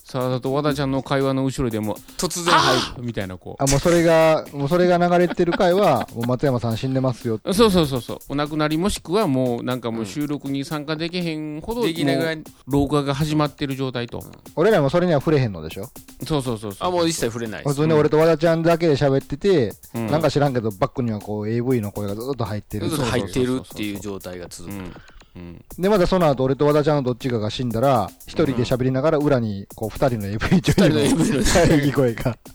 [0.05, 3.03] 沢田と和田ちゃんの会話の後ろでも、突然入る。
[3.03, 7.41] みたいなこあ、もうそれが、もうそれが流れてる回は、もう松山さん死んでますよ。
[7.43, 7.53] う。
[7.53, 8.19] そうそうそうそう。
[8.29, 14.23] お亡くなりもしくはもうなんかもう収録に参加できへんほど、できないぐらいもう老化が始まってる状態と。
[14.55, 15.89] 俺らもそれには触れへんのでしょ？
[16.25, 16.87] そうそうそうそう。
[16.87, 17.75] あ、もう一切触れないです。
[17.75, 22.99] 普通に俺と和田ちゃんだけで喋ってて、うんなんか知らんけど、バックにはこう AV の声がずっと入ってるずっ。
[22.99, 24.73] と入ってるっていう状態が続く。
[24.73, 24.93] うん。
[25.35, 25.65] うん。
[25.77, 32.37] で、またその後俺と和田ちゃんのどっちかが死んだら、一人で喋りながら裏に、こう二人の AV 女優の声が。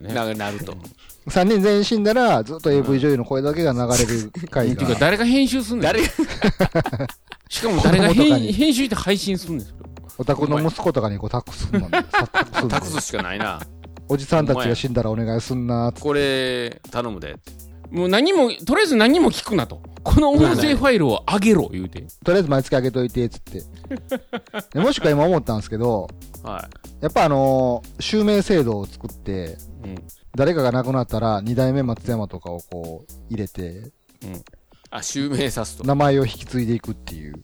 [0.00, 0.74] ななると。
[1.28, 4.94] 三人全員死んだら、ずっと AV 女優の声だけが流れる回が。
[4.98, 5.82] 誰が編集すんねん。
[5.82, 6.08] 誰が、
[7.48, 9.66] しかも誰が編編集して配信すんねん。
[10.16, 13.60] お宅の息子とかにこうタックスんのタックスしかないな。
[14.08, 15.92] おじさんたちが死んだらお願いすんな。
[16.00, 17.36] これ、頼むで。
[17.90, 23.62] もう何もとりあえず何も聞くなとこの音声ファイルを上げろ言うてとりあえず毎月あげといて、つって。
[24.72, 26.08] でもしくは今思ったんですけど、
[26.42, 26.68] は
[27.00, 29.96] やっぱあのー襲名制度を作って、うん
[30.36, 33.62] 誰かが亡くなったら、二代目松山とかをこう、入れて、
[34.22, 34.26] い。
[34.90, 35.84] あ、襲名さすと。
[35.84, 37.42] 名前を引き継いでいくっていう。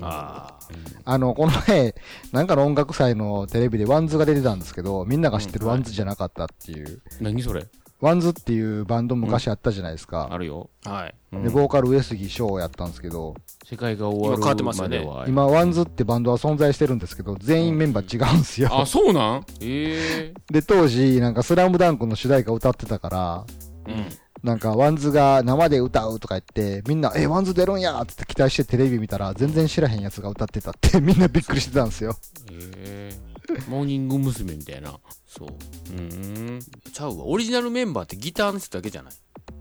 [0.00, 0.58] あ
[1.04, 1.94] あの、この前、
[2.32, 7.02] なんかの音楽祭のテレビで WANDS が出てたんですけど、みんなが知ってる WANDS じゃなかったっていう。
[7.20, 7.66] 何それ？
[8.00, 10.28] WANDS っていうバンド昔あったじゃないですか。
[10.30, 10.90] あるよ、あ。
[10.90, 11.14] はい。
[11.32, 13.34] うんで、ボーカル上杉昇やったんですけど、
[13.68, 18.68] 世界が終わ今変わってるますよねまでは今、 WANDS ってバンドは存在してるんですけど、全員メンバー違うんですよ。
[18.72, 19.44] あそうなん？
[19.60, 23.44] ええ で、当時、なんかスラムダンクの主題歌歌ってたから、
[23.86, 24.06] うん
[24.42, 32.16] なんか WANDS が生で歌うとか言って、みんな、え、 WANDS 出るんやって期待してテレビ見たら、全然知らへんやつが歌ってたって、みんなびっくりしてたんですよ。
[32.50, 33.29] ええ
[33.68, 34.54] モーニング娘。
[34.54, 35.48] みたいなそう。
[35.92, 36.60] うん
[36.92, 37.24] ちゃうわ。
[37.24, 39.12] オリジナルメンバーってギターの人だけじゃない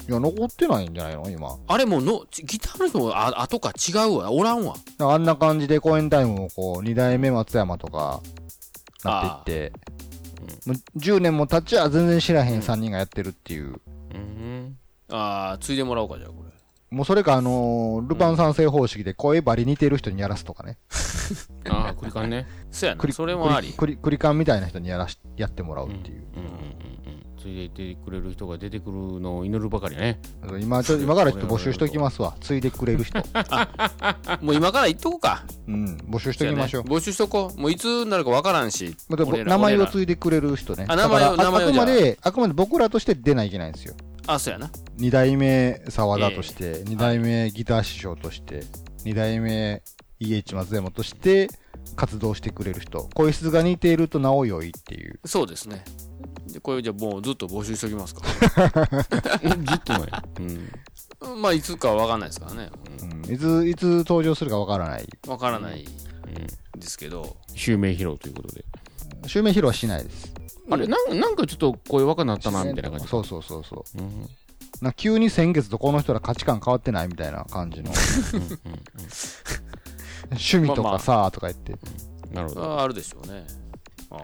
[0.08, 1.30] いや、残ってないんじゃないの？
[1.30, 1.58] 今。
[1.68, 4.32] あれもうの、ちギターの人もあ後か違うわ。
[4.32, 4.76] おらんわ。
[5.00, 8.22] あんな感じで公演タイムもこう、二代目松山とか、
[9.04, 9.74] なっていって、
[10.66, 13.80] もう10年も経っちゃ全然知らへん3人がやってるっていう。
[14.14, 14.78] うん
[15.12, 16.49] ああ、ついでもらおうか、じゃあこれ。
[16.92, 20.78] もうそれかあのールパン三世方式で声バリ似てる人にやらすとかね。
[21.70, 23.74] ああクリカンねそやなそれもあり。
[23.74, 26.24] クリクリカンみたいな人にやらし、やってもらうっていう。
[26.36, 27.00] うんうんうんうん
[27.40, 30.20] ついでいてくれる人が出てくるのを祈るばかりね
[30.60, 32.36] 今ちょ、今からちょっと募集しときますわ。
[32.42, 33.20] ついでくれる人。
[34.44, 35.46] もう今から言っとこうか。
[35.68, 36.84] うん、募集しときましょう。
[36.84, 37.60] 募集しとこう。
[37.60, 38.94] もういつになるかわからんし。
[39.10, 40.86] 名前を俺ら継いでくれる人ね。
[40.90, 43.96] あ名前を名前あくまで、あくまで僕らとして出ないといけないんですよ。
[44.34, 44.70] あ、そうやな。
[44.96, 48.64] 二代目沢田として、二代目ギター師匠として、
[49.04, 49.82] 二代目
[50.22, 51.50] EH 松山として
[51.96, 53.10] 活動してくれる人。
[53.16, 55.20] 声質が似ているとなお良いっていう。
[55.26, 55.84] そうですね。
[56.46, 58.22] でこれじゃあもうずっと募集しときますか。
[59.42, 60.02] ずっと前
[60.42, 62.70] うんまあいつかはわかんないですからね。
[63.02, 65.10] うん、いつ、いつ登場するかわからない。
[65.28, 67.36] わからないうんですけど。
[67.56, 68.64] 襲名披露ということで
[69.26, 70.32] 襲名披露はしないです。
[70.70, 70.88] あれ？
[70.88, 73.08] なんなんかちょっと声若なったなみたいな感じ。
[73.08, 73.98] そうそうそうそう。
[73.98, 74.30] うん。
[74.82, 77.92] な急に先月とこの人ら価値観変わってないみたいな感じの。
[80.32, 81.76] 趣味とかさ、とか言って。
[82.32, 82.64] なるほど。
[82.64, 83.46] ああるでしょうね。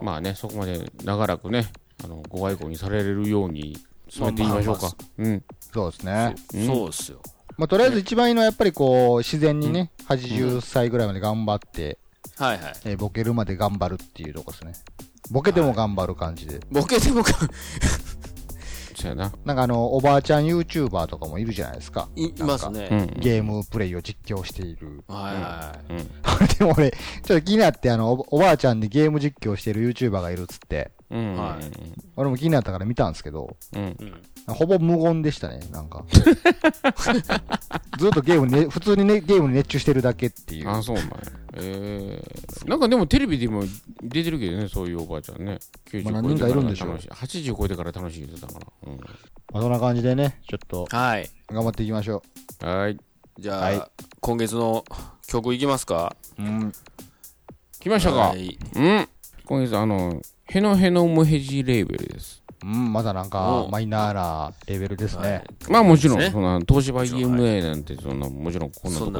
[0.01, 1.71] まあねそこまで長らくね
[2.03, 3.77] あのご愛顧にされるように
[4.09, 4.97] 進めてみましょうまあか。
[5.17, 5.43] うん。
[5.73, 6.35] そうですね。
[6.53, 6.57] う。
[6.59, 6.65] ん。
[6.65, 7.19] そうっすよ。
[7.57, 11.97] まあ、とりあえず一番いいのはやっぱりこう、自然にね、80歳ぐらいまで頑張って、
[12.37, 12.73] はいはい。
[12.83, 14.73] えーボケるまで頑張るっていうとこですね。
[15.31, 16.59] ボケても頑張る感じで。
[16.71, 17.33] ボケてもか、
[18.95, 22.09] そうやななんかあの、おばあちゃん YouTuber とかもいるじゃないですか。
[22.15, 22.87] いいますね。
[22.91, 25.03] うんゲームプレイを実況している。
[25.07, 25.93] はいはい。
[25.93, 26.07] うん
[26.57, 26.97] でも俺、ちょ
[27.37, 31.35] っと気になって、あの、おおばあちゃんでゲーム実況してる YouTuber がいるっつって、うん。
[31.35, 31.59] は
[32.15, 33.95] 俺も気になったから見たんですけど、うん。
[33.99, 34.53] うん。
[34.53, 36.05] ほぼ無言でしたね、なんか。
[37.97, 40.69] ずっとゲームにね、普通にね、ゲームに熱中してるだけっていう。
[40.69, 41.11] あそうなんや。
[41.57, 43.63] えー、なんかでもテレビでも
[44.03, 45.59] 出てるけどねそういうおばあちゃんね。
[45.89, 46.99] 90まあ何人かいるんでしょう。
[46.99, 47.47] 超えてから楽しい。
[47.51, 48.67] 80超えてから楽しい言ってたから。
[48.87, 48.97] うん。
[48.97, 49.03] ま
[49.53, 51.29] あ、そんな感じでね、ちょっとはい。
[51.47, 52.21] 頑張っていきましょ
[52.61, 52.97] はい。
[53.39, 53.81] じゃあ、はい。
[54.19, 54.83] 今月の
[55.27, 56.15] 曲いきますか？
[56.37, 56.41] う。
[56.43, 56.73] うん。
[57.79, 58.57] 来ましたか、はい。
[58.75, 59.07] うん。
[59.45, 62.43] 今月あのヘノヘノモヘジレーベルです。
[62.63, 65.43] うん、まだなんかお、マイナーなレベルですね。
[65.69, 69.19] まあもちろん、そんな東芝 EMA なんてそんなもちろんこんなとこで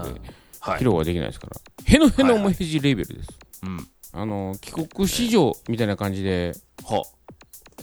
[0.59, 0.77] はい。
[0.77, 0.77] 披。
[0.79, 3.29] 露はできないですから、ヘノヘノモヘジレーベルです、
[3.63, 3.87] うん。
[4.13, 7.03] あの帰国子女みたいな感じでは。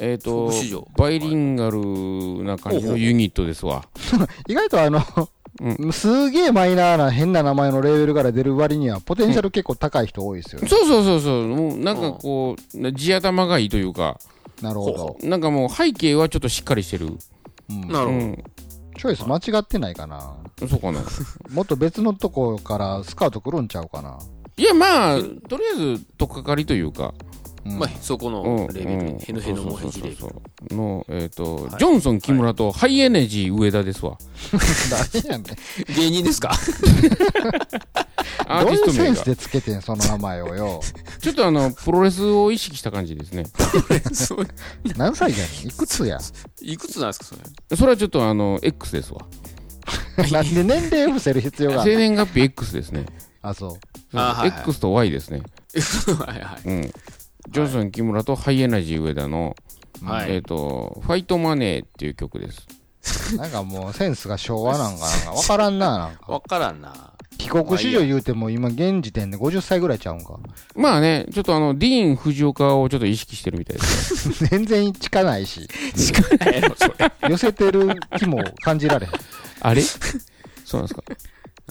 [0.00, 0.50] えっ、と
[0.96, 3.86] バイリンガルな感じのユニットですわ。
[4.48, 5.00] 意外とあの、
[5.92, 10.68] すげえマイナーな変な名前のレベルから出る割には、ポテンシャル結構高い人多いですよね。
[10.68, 14.18] そうそうそうそうもうなんかこう地頭がいいというか
[14.62, 15.28] なるほど。
[15.28, 17.08] なんかもう背景はちょっとしっかりしてる
[17.70, 18.10] うんなるほど。
[18.10, 18.44] うん
[18.94, 20.36] チョイス間違ってないかな。
[20.68, 21.00] そうかな
[21.52, 24.18] もっと別のとこからスカウト来るんちゃうかな。
[24.56, 28.32] いやまあとりあえず取っかかりというかうんまあ、そこうん。
[28.32, 29.18] のレベル、うん。
[29.18, 30.16] ヘノヘノモヘジレベル。
[30.16, 30.76] そうそうそうそう。
[30.76, 31.70] のえっ、と、はい。
[31.78, 34.18] ジョンソン木村とハイエネジー上田ですわ。
[35.12, 35.94] 誰やねん。
[35.94, 36.50] 芸人ですか？
[38.46, 39.14] アーどういうティスト名が。
[39.16, 40.80] センスでつけてん、その名前をよ。
[41.22, 43.44] ちょっとあのプロレスを意識した感じですね。
[44.96, 45.68] 何歳やねん？
[45.68, 46.18] いくつや？
[46.60, 47.34] いくつなんですか、そ
[47.70, 47.76] れ？
[47.76, 49.20] それはちょっとあの X ですわ。
[50.30, 53.06] なんで年齢伏せる必要がある生年月日 X ですね。
[53.40, 53.70] あ、そう。
[53.70, 53.78] そう
[54.14, 54.60] あはいはい。
[54.60, 55.42] X と Y ですね。
[56.18, 56.68] はいはい。
[56.68, 56.92] うん
[57.48, 59.56] ジョンソン木村とハイエナジー上田の、
[60.02, 62.66] はいえっ、とファイトマネーっていう曲です
[63.36, 66.32] なんかもうセンスが昭和なんかなんかわからんな、 なんか。
[66.32, 66.94] わからんな。
[67.38, 70.38] 帰国子女言うても今現時点で50歳ぐらいちゃうんか。
[70.76, 74.30] まあね、ちょっとあの、ディーン・藤岡をちょっと意識してるみたいです。
[74.46, 77.12] 全然近ないし、近ないやろ、それ。
[77.30, 79.12] 寄せてる気も感じられへん。
[79.60, 79.82] あれ？
[79.82, 81.02] そうなんですか。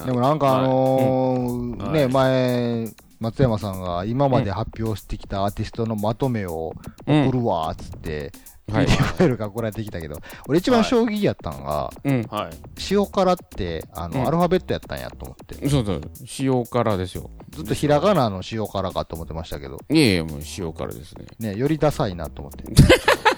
[0.05, 2.89] でもなんかあのーね、はい前、
[3.21, 6.73] 松山さんが今まで発表してきたアーティストのまとめを
[7.05, 8.31] うん送るわーっつって、はい
[8.71, 10.15] PDF ファイルが送られてきたけど、
[10.47, 12.23] 俺一番衝撃やったのが、うん。
[12.31, 12.51] はい。
[12.89, 15.69] 塩辛って、あの、うんアルファベットやったんやと思って。
[15.69, 16.01] そうそう。
[16.39, 17.29] 塩辛ですよ。
[17.49, 21.25] ずっとひらがなの塩辛かと思ってましたけど、いえいえ、もう塩辛ですね。
[21.51, 22.63] ね、よりダサいなと思って。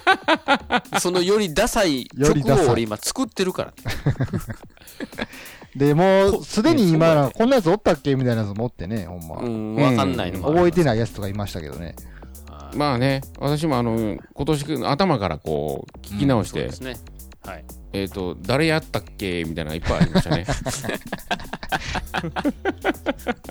[1.02, 3.74] そのよりダサい曲よりダサいを俺今作ってるから。
[5.76, 9.38] で、もう、すでに今、こんなやつおったっけみたいなやつ持ってね、ほんま。
[9.38, 11.96] うん、わかんないの覚えてないやつとかいましたけどね。
[12.50, 16.96] はいまあね、私もあの、今年頭からこう、聞き直してそうで、すね。
[17.46, 17.66] はい。
[17.94, 20.46] えっと、誰やったっけみたいなのがいっぱいありましたね。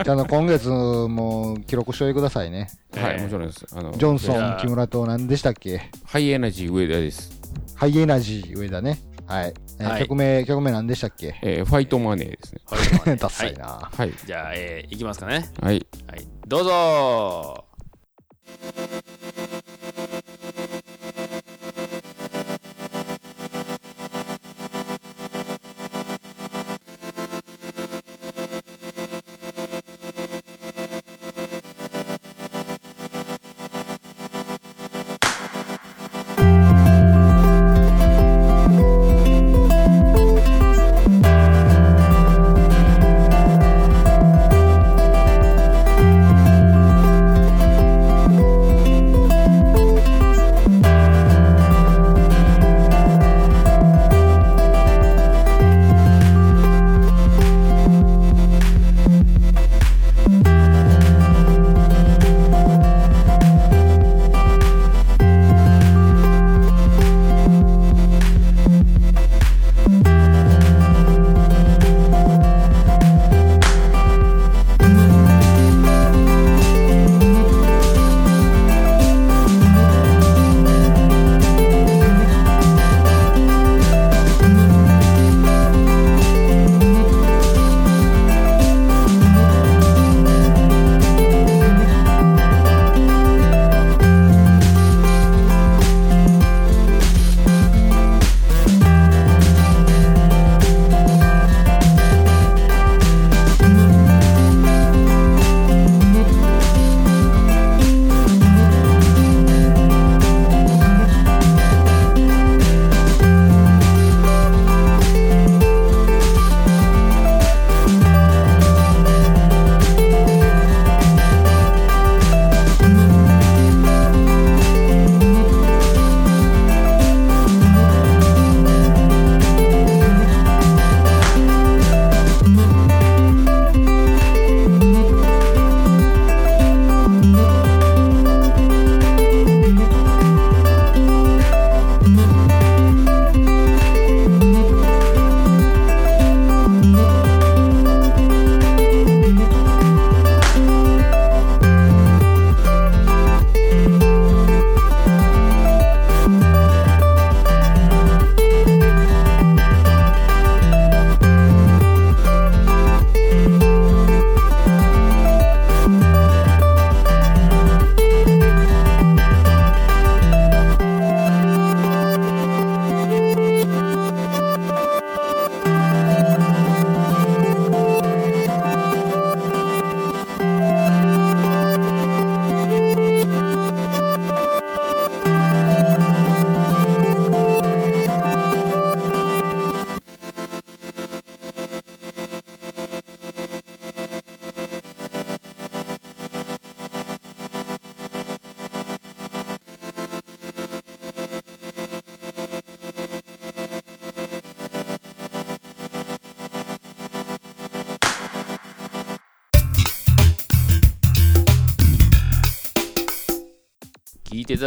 [0.02, 2.68] じゃああの、今月も記録しといてくださいね。
[2.96, 3.64] はい、えーもちろんです。
[3.72, 5.90] あの、ジョンソン木村と何でしたっけ？
[6.04, 7.30] ハイエナジー上田です。
[7.76, 8.98] ハイエナジー上田ね。
[9.32, 9.54] はい。
[9.80, 11.38] えーはい曲名、曲名何でしたっけ？
[11.42, 12.60] えーファイトマネーですね。
[12.66, 13.90] はいダサいな。
[13.92, 14.12] はい。
[14.26, 15.50] じゃあ、えーいきますかね。
[15.60, 15.86] はい。
[16.06, 16.28] はい。
[16.46, 17.64] どうぞ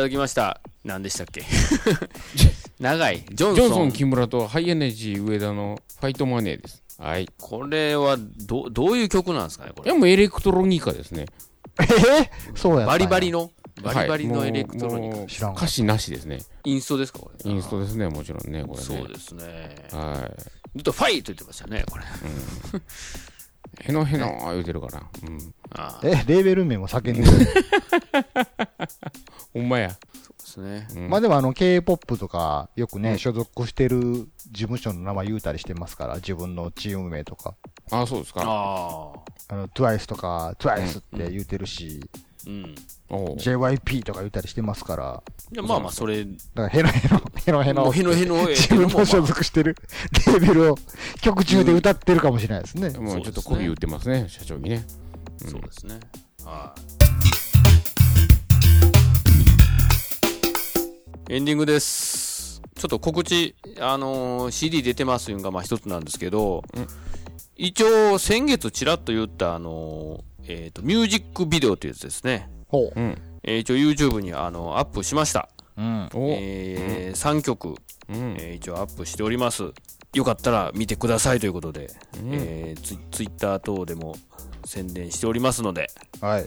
[0.06, 0.62] だきました。
[0.84, 1.44] 何でしたっけ？
[2.80, 3.26] 長い。
[3.32, 3.56] ジョンソン。
[3.56, 6.84] ジョンソン木村とハイエナジー上田のファイトマネーです。
[6.98, 7.27] はい。
[7.38, 9.92] これはど、どういう曲なんですかねこれ？
[9.92, 11.25] いや、もうエレクトロニカですね。
[11.79, 11.84] え？
[11.84, 13.52] ーそうやバリバリの？
[13.84, 15.25] バリバリのはいエレクトロニカ。
[15.25, 16.40] 知ら歌詞なしですね。
[16.63, 17.52] インストですかこれ？
[17.52, 18.84] インストですね、もちろんね、これね。
[18.84, 19.75] そうですね。
[19.92, 20.32] は
[20.75, 22.04] ずっとファイと言ってましたね、これ。
[23.82, 25.04] へのへの言うてるから。
[25.23, 25.54] うん。
[25.71, 27.25] ああえ、レーベル名も叫んでる。
[29.56, 29.87] ほんまや。
[29.87, 29.95] で
[30.39, 30.87] すね。
[30.95, 37.56] うんまあでもあの、K-POP とか、よくね、うん所属してる事務所の名前言うたりしてますから、自分のチーム名とか。
[37.89, 38.41] あ、そうですか。
[38.41, 39.13] あ
[39.49, 39.56] あ。
[39.56, 42.01] あの、TWICE とか、TWICE って言うてるし、
[42.47, 42.75] うん。
[43.10, 49.75] おう JYP とか言ったりしてますから、でまあまあ、それ、だからヘロヘロ、ヘロヘロもう、へのへのええ自けども分の所属してる
[50.27, 50.77] レーベルを
[51.21, 52.89] 曲中で歌ってるかもしれないですね。
[52.99, 54.85] もうちょっと媚び売ってますね、社長にね。
[55.41, 55.99] まあそうですね。
[56.43, 57.04] はい。
[61.30, 62.62] エンディングです。
[62.76, 66.88] ちょっと告知、あのー CD 出てますいうのがまあ一つなんですけど、うん
[67.58, 72.50] 一応先月ちらっと言ったあのーえっ、と、ミュージックビデオというやつですね。
[72.67, 73.00] ほう。
[73.00, 73.17] うん。
[73.44, 75.50] えー一応 YouTube にあのアップしました。
[75.78, 76.10] うん。
[76.13, 77.71] おえ3曲、う
[78.12, 78.36] ん。
[78.38, 79.71] えー一応アップしております。
[80.13, 84.15] よかったら見てくださいということで、うんえーツイツイッター等でも
[84.65, 85.88] 宣伝しておりますので、
[86.21, 86.46] はい。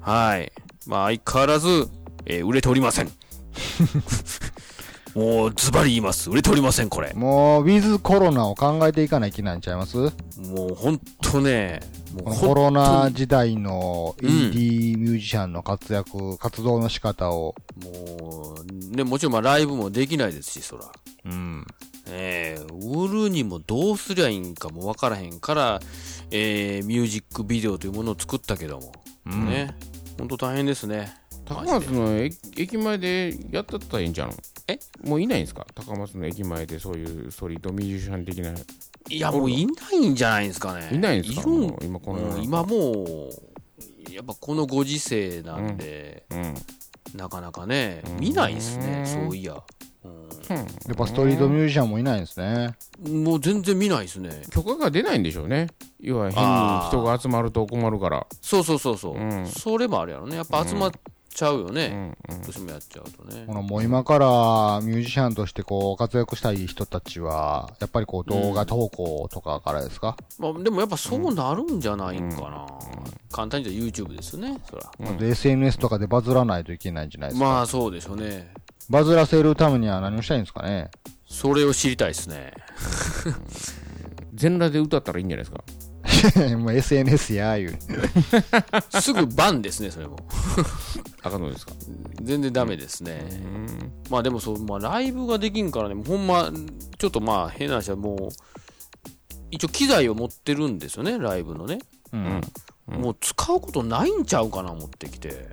[0.00, 0.50] はい。
[0.86, 1.88] まあ相変わらず、
[2.26, 3.12] えー売れておりません。
[5.14, 6.30] もうズバリ言います。
[6.30, 7.12] 売れておりません、これ。
[7.14, 9.96] もう、ウィズコロナを考えていかないといけないんちゃいます？
[9.96, 10.10] も
[10.72, 11.80] うほんとね、
[12.14, 20.84] もうコロナ時代のうん ED ミュージシャンの活躍、活動の仕方を、もう、ね、もちろんまあライブもできないですし、そら。
[21.24, 21.66] うん。
[22.10, 25.80] えー、売るにもどうすりゃいいんかもわからへんから、
[26.30, 28.92] えー、ミュージックビデオというものを作ったけども、
[29.26, 29.76] うんね、
[30.16, 31.12] ほんと大変ですね。
[31.48, 34.32] 高松の駅駅前でやったったらいいんじゃん
[34.68, 34.78] え？
[35.02, 35.66] もういないんですか？
[35.74, 38.52] 高松の駅前でそういうストリートミュージシャン的な。
[39.10, 40.90] いや、もういないんじゃないですかね。
[40.92, 41.40] いないんですか？
[41.40, 46.54] いるんもう今このう今もう、やっぱこのご時世なんで、うん。
[47.14, 49.54] なかなかねうん、見ないですね、そういや。
[49.54, 49.62] や
[50.92, 52.76] っぱストリートミュージシャンもいないんですね。
[53.02, 54.42] うんもう全然見ないですね。
[54.50, 55.68] 許可が出ないんでしょうね。
[56.00, 58.26] 要は変に人が集まると困るから。
[58.42, 59.16] そうそうそうそう。
[59.16, 60.36] うんそれもあるやろね。
[60.36, 60.90] やっぱ集まっ
[61.38, 61.88] ちゃうようね。
[61.88, 61.92] ん
[62.30, 63.54] うんどうしてもやっちゃうとねこ。
[63.54, 64.26] のもう今から
[64.82, 72.66] ミュージシャンとしてこう活躍したい人たちは、やっぱりこう動画投稿とかからですか、まあ、でもやっぱそうなるんじゃないんかな。
[73.30, 75.12] 簡単に言うと YouTube ですよね、そら。
[75.16, 78.52] で SNS とかでバズらないといけないんじゃないですか、まあそうでしょうね。
[78.90, 80.90] バズらせるためには何をしたいんですかね？
[81.26, 82.52] それを知りたいですね。
[84.34, 85.62] 全裸で歌ったらいいんじゃないですか？
[86.58, 87.78] もう SNS やーいう。
[89.00, 90.16] すぐバンですね、それも。
[91.22, 91.72] あかんのですか？
[92.22, 93.26] 全然ダメですね。
[93.30, 93.92] うん。
[94.10, 96.50] まあでもそう、まあライブができんからね、ほんま、
[96.98, 98.28] ちょっとまあ変な話はもう、
[99.50, 101.78] 一応機材を持ってるんですよね、ライブのね。
[102.12, 102.40] うん。
[102.88, 105.48] もう使うことないんちゃうかな、思ってきて。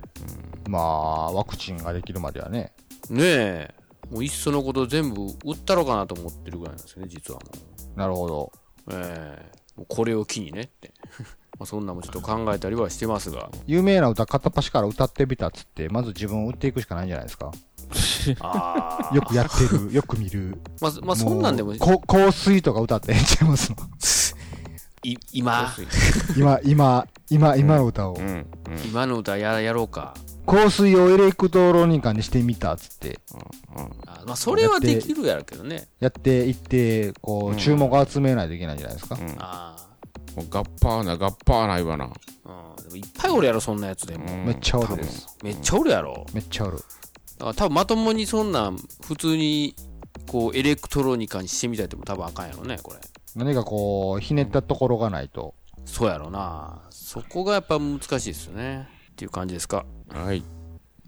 [0.68, 2.72] まあ、ワクチンができるまではね。
[3.10, 3.74] ねえ。
[4.10, 7.46] もういっそのこと全部売ったろかなと思ってるぐらいなんですよね、実はも
[7.94, 7.98] う。
[7.98, 8.52] なるほど。
[8.92, 9.55] ええ
[9.88, 10.92] これを機にねって。
[11.58, 13.50] まあそんなもちょっと考えたりはしてますが。
[13.66, 17.50] 有名な歌片っ端から歌ってみたっつって、まず自分を売っていくしかないんじゃないですか。
[18.40, 19.14] ああ。
[19.16, 20.60] よくやってる、よく見る。
[20.80, 23.76] まあ、まあ、そんなんでも、うこ香水とか歌ってええんちゃいますの？
[25.02, 25.72] い今、
[26.36, 28.20] 今、今、今、今の歌をう。
[28.20, 28.24] ん。
[28.24, 28.46] うん。
[28.84, 30.14] 今の歌ややろうか。
[30.46, 33.18] 香水をエレクトロニカにしてみたっつって、
[34.06, 35.88] あまあ、それはできるやろうけどね。
[35.98, 39.16] やっていって、こうんう、注目を集めないといけないんじゃないですか。
[39.16, 39.34] うん。
[39.38, 39.76] あ
[40.36, 42.12] もうガッパーな、ガッパーな言わな。
[42.44, 42.74] あ。
[42.78, 42.84] うん。
[42.84, 44.26] でもいっぱいおるやろ、そんなやつでも。
[44.26, 45.36] うんめっちゃおるです。
[45.42, 46.24] めっちゃおるやろ。
[46.32, 46.76] めっちゃおる。
[46.76, 49.74] だから多分まともにそんなん、普通に、
[50.28, 53.00] こう、エレクトロニカにしてみたいっても多分あかんやろね、これ。
[53.34, 55.54] 何かこう、ひねったところがないと。
[55.84, 56.82] そうやろな。
[56.90, 58.95] そこがやっぱ難しいですよね。
[59.16, 59.86] っていう感じですか？
[60.12, 60.42] はい。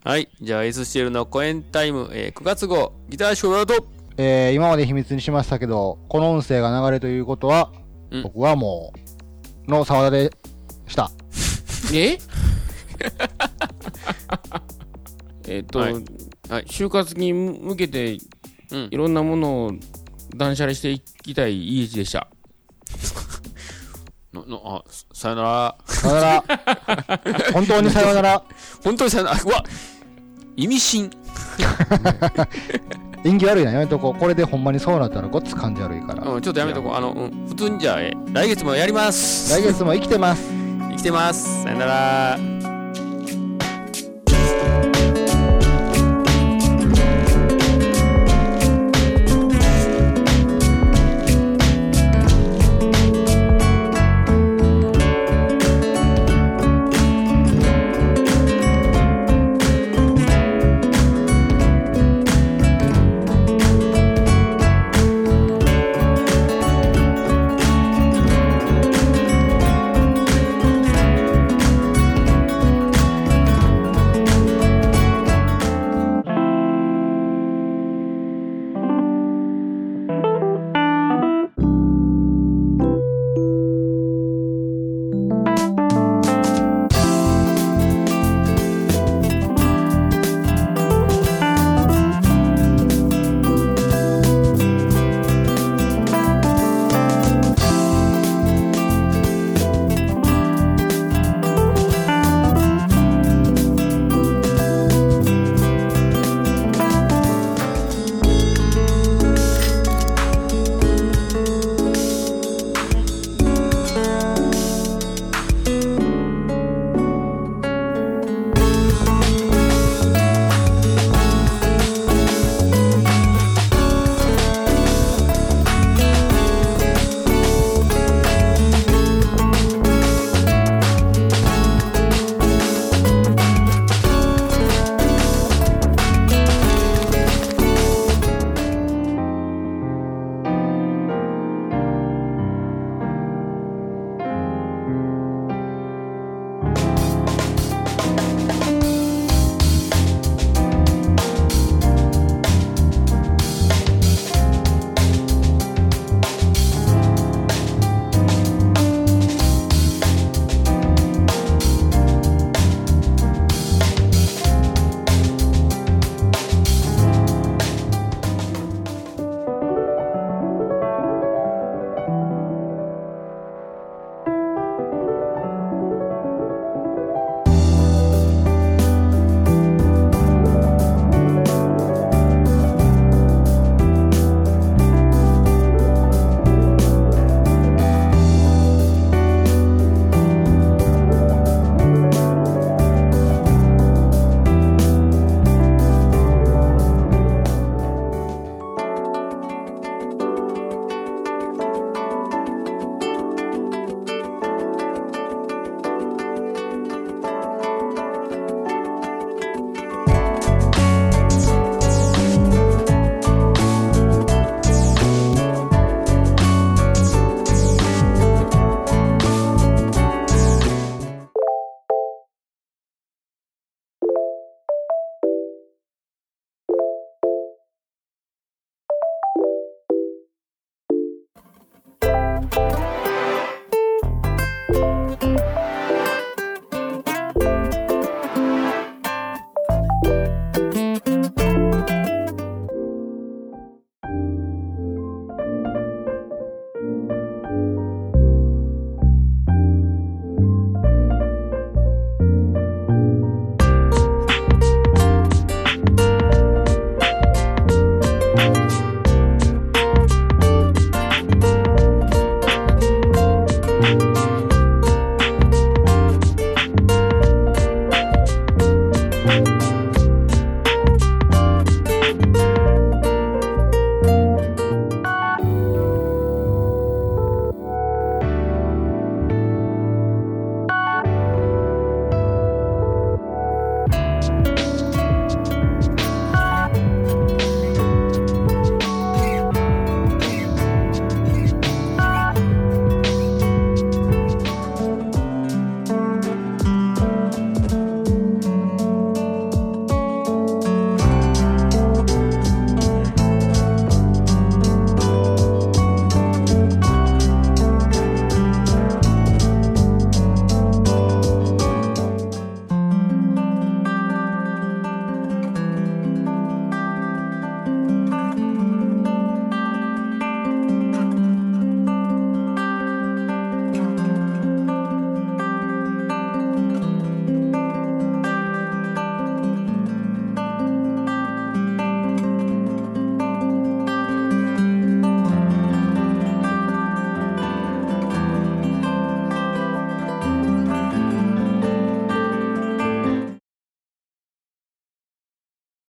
[0.02, 0.30] はい。
[0.40, 3.86] じゃあ SCL のコエンタイム、えー9月号、ギターショーワード。
[4.16, 7.70] えー、今まで秘密にしましたけど、この音声が流れるということは、
[8.10, 8.94] うん僕はも
[9.66, 10.32] う、の沢田で
[10.86, 11.10] した。
[11.92, 12.18] え？
[15.46, 16.02] えっと、はいはい
[16.64, 18.18] 就活に向けて
[18.70, 18.96] うんい。
[18.96, 19.72] ろんなものを
[20.36, 22.28] 断捨離していきたい EH でした。
[24.32, 25.78] ののあさよなら。
[25.98, 26.44] さよなら。
[27.52, 28.42] 本当にさよなら。
[28.84, 29.40] 本当にさよなら。
[29.44, 29.64] うわ
[30.56, 31.10] 意味深。
[33.24, 34.18] 縁起悪いな、やめとこう。
[34.18, 36.30] これでほんまにそうなったらごっつ感じ悪いから。
[36.30, 36.94] うん、ちょっとやめとこう。
[36.94, 39.52] あの、うん、普通にじゃあ、え来月もやります。
[39.52, 40.50] 来月も生きてます。
[40.90, 41.64] 生きてます。
[41.64, 42.67] さよなら。